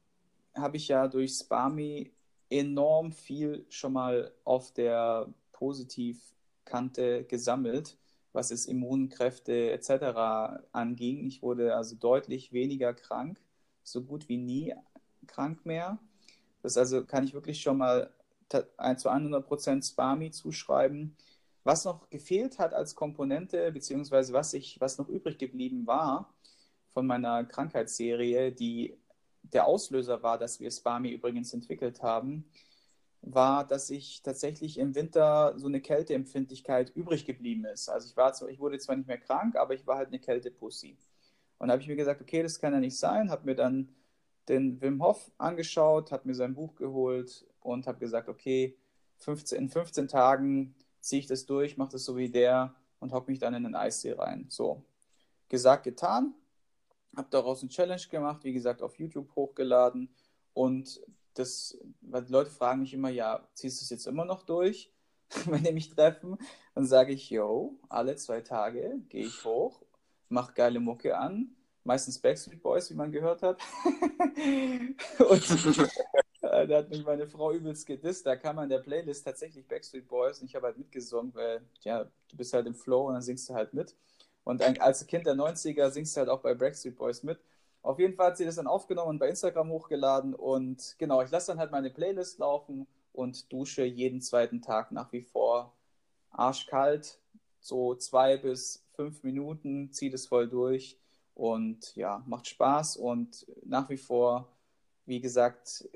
[0.56, 2.12] habe ich ja durch Spami
[2.50, 7.98] enorm viel schon mal auf der Positivkante gesammelt,
[8.34, 10.66] was es Immunkräfte etc.
[10.72, 11.26] anging.
[11.26, 13.40] Ich wurde also deutlich weniger krank,
[13.84, 14.74] so gut wie nie
[15.28, 16.00] krank mehr.
[16.62, 18.14] Das also kann ich wirklich schon mal
[18.52, 21.16] zu 100% Spami zuschreiben.
[21.64, 26.34] Was noch gefehlt hat als Komponente, beziehungsweise was, ich, was noch übrig geblieben war
[26.94, 28.98] von meiner Krankheitsserie, die
[29.44, 32.46] der Auslöser war, dass wir Spami übrigens entwickelt haben,
[33.22, 37.90] war, dass ich tatsächlich im Winter so eine Kälteempfindlichkeit übrig geblieben ist.
[37.90, 40.20] Also ich war zwar, ich wurde zwar nicht mehr krank, aber ich war halt eine
[40.20, 40.98] Kältepussy.
[41.60, 43.90] Und da habe ich mir gesagt, okay, das kann ja nicht sein, habe mir dann
[44.50, 48.78] den Wim Hof angeschaut, habe mir sein Buch geholt und habe gesagt, okay,
[49.18, 53.30] 15, in 15 Tagen ziehe ich das durch, mache das so wie der und hocke
[53.32, 54.46] mich dann in den Eissee rein.
[54.50, 54.84] So,
[55.50, 56.34] gesagt, getan.
[57.16, 60.10] Habe daraus eine Challenge gemacht, wie gesagt, auf YouTube hochgeladen.
[60.54, 61.02] Und
[61.34, 64.92] das, weil die Leute fragen mich immer, ja, ziehst du es jetzt immer noch durch,
[65.46, 66.38] wenn die mich treffen?
[66.74, 69.84] Dann sage ich, yo, alle zwei Tage gehe ich hoch,
[70.30, 73.62] mache geile Mucke an, meistens Backstreet Boys, wie man gehört hat.
[75.20, 75.44] und
[76.64, 78.26] äh, da hat mich meine Frau übelst gedisst.
[78.26, 82.06] Da kam an der Playlist tatsächlich Backstreet Boys und ich habe halt mitgesungen, weil, ja,
[82.30, 83.96] du bist halt im Flow und dann singst du halt mit.
[84.44, 87.40] Und als Kind der 90er singst du halt auch bei Backstreet Boys mit.
[87.84, 90.36] Auf jeden Fall hat sie das dann aufgenommen und bei Instagram hochgeladen.
[90.36, 95.12] Und genau, ich lasse dann halt meine Playlist laufen und dusche jeden zweiten Tag nach
[95.12, 95.74] wie vor
[96.32, 97.20] arschkalt.
[97.60, 100.98] So zwei bis fünf Minuten, ziehe das voll durch.
[101.34, 104.48] Und ja, macht Spaß und nach wie vor,
[105.06, 105.88] wie gesagt,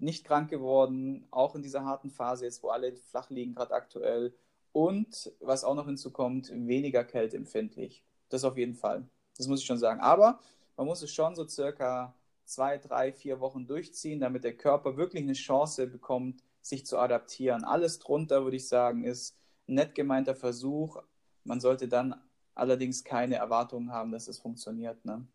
[0.00, 4.34] nicht krank geworden, auch in dieser harten Phase jetzt, wo alle flach liegen, gerade aktuell.
[4.72, 8.04] Und was auch noch hinzukommt, weniger kälteempfindlich.
[8.28, 9.08] Das auf jeden Fall.
[9.36, 10.00] Das muss ich schon sagen.
[10.00, 10.38] Aber
[10.76, 15.22] man muss es schon so circa zwei, drei, vier Wochen durchziehen, damit der Körper wirklich
[15.22, 17.64] eine Chance bekommt, sich zu adaptieren.
[17.64, 19.36] Alles drunter, würde ich sagen, ist
[19.68, 21.02] ein nett gemeinter Versuch.
[21.44, 22.14] Man sollte dann
[22.54, 25.04] allerdings keine Erwartungen haben, dass es funktioniert.
[25.04, 25.26] Ne?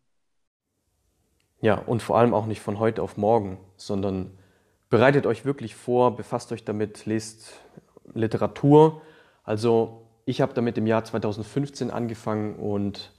[1.60, 4.38] Ja, und vor allem auch nicht von heute auf morgen, sondern
[4.90, 7.54] bereitet euch wirklich vor, befasst euch damit, lest
[8.14, 9.02] Literatur,
[9.44, 13.12] also ich habe damit im Jahr 2015 angefangen und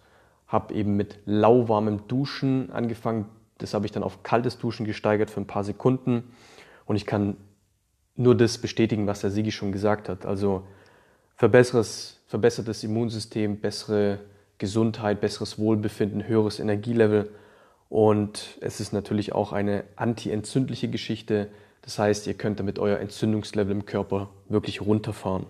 [0.48, 3.30] habe eben mit lauwarmem Duschen angefangen.
[3.58, 6.36] Das habe ich dann auf kaltes Duschen gesteigert für ein paar Sekunden.
[6.86, 7.38] Und ich kann
[8.16, 10.26] nur das bestätigen, was der Sigi schon gesagt hat.
[10.26, 10.68] Also
[11.36, 14.20] verbessertes Immunsystem, bessere
[14.58, 17.30] Gesundheit, besseres Wohlbefinden, höheres Energielevel.
[17.90, 21.50] Und es ist natürlich auch eine antientzündliche Geschichte.
[21.82, 25.46] Das heißt, ihr könnt damit euer Entzündungslevel im Körper wirklich runterfahren.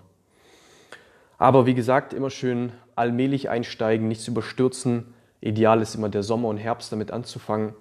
[1.37, 5.13] Aber wie gesagt, immer schön allmählich einsteigen, nichts überstürzen.
[5.41, 7.73] Ideal ist immer der Sommer und Herbst damit anzufangen.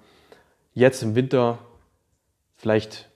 [0.74, 1.58] Jetzt im Winter
[2.56, 3.08] vielleicht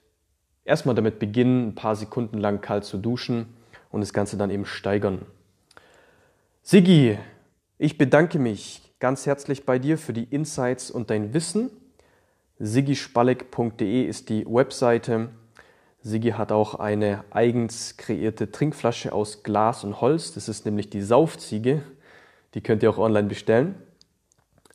[0.65, 3.47] erstmal damit beginnen, ein paar Sekunden lang kalt zu duschen
[3.91, 5.25] und das Ganze dann eben steigern.
[6.63, 7.17] Sigi,
[7.77, 11.71] ich bedanke mich ganz herzlich bei dir für die Insights und dein Wissen.
[12.59, 15.29] sigispalek.de ist die Webseite.
[16.03, 20.33] Sigi hat auch eine eigens kreierte Trinkflasche aus Glas und Holz.
[20.33, 21.81] Das ist nämlich die Saufziege.
[22.53, 23.75] Die könnt ihr auch online bestellen.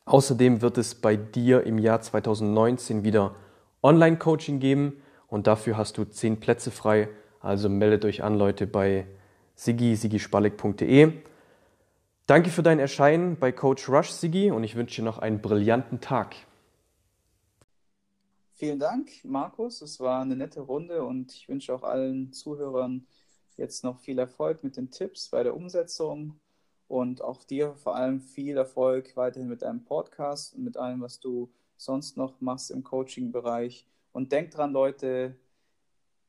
[0.06, 3.36] Außerdem wird es bei dir im Jahr 2019 wieder
[3.84, 7.08] Online-Coaching geben und dafür hast du 10 Plätze frei.
[7.40, 9.06] Also meldet euch an, Leute, bei
[9.54, 11.12] sigi, sigispalek.de.
[12.26, 16.00] Danke für dein Erscheinen bei Coach Rush, Sigi, und ich wünsche dir noch einen brillanten
[16.00, 16.34] Tag.
[18.54, 19.80] Vielen Dank, Markus.
[19.80, 23.06] Es war eine nette Runde und ich wünsche auch allen Zuhörern
[23.56, 26.40] jetzt noch viel Erfolg mit den Tipps bei der Umsetzung
[26.88, 31.20] und auch dir vor allem viel Erfolg weiterhin mit deinem Podcast und mit allem, was
[31.20, 33.86] du sonst noch machst im Coaching-Bereich.
[34.10, 35.36] Und denk dran, Leute,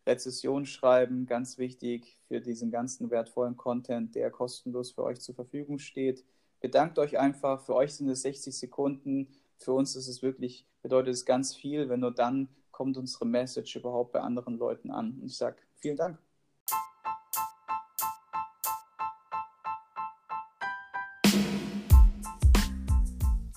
[0.08, 5.78] Rezession schreiben, ganz wichtig für diesen ganzen wertvollen Content, der kostenlos für euch zur Verfügung
[5.78, 6.24] steht.
[6.62, 7.62] Bedankt euch einfach.
[7.62, 9.28] Für euch sind es 60 Sekunden
[9.60, 13.76] für uns ist es wirklich, bedeutet es ganz viel, wenn nur dann kommt unsere Message
[13.76, 15.18] überhaupt bei anderen Leuten an.
[15.20, 16.20] Und ich sage vielen Dank.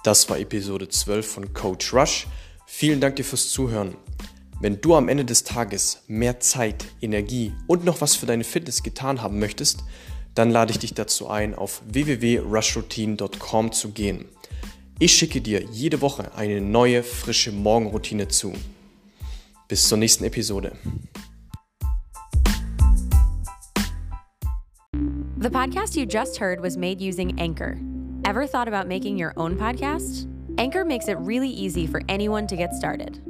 [0.02, 2.26] Das war Episode 12 von Coach Rush.
[2.66, 3.96] Vielen Dank dir fürs Zuhören.
[4.60, 8.82] Wenn du am Ende des Tages mehr Zeit, Energie und noch was für deine Fitness
[8.82, 9.82] getan haben möchtest,
[10.34, 14.26] dann lade ich dich dazu ein, auf www.rushroutine.com zu gehen.
[14.98, 18.52] Ich schicke dir jede Woche eine neue, frische Morgenroutine zu.
[19.66, 20.72] Bis zur nächsten Episode.
[25.38, 27.78] The podcast you just heard was made using Anchor.
[28.26, 30.26] Ever thought about making your own podcast?
[30.58, 33.29] Anchor makes it really easy for anyone to get started.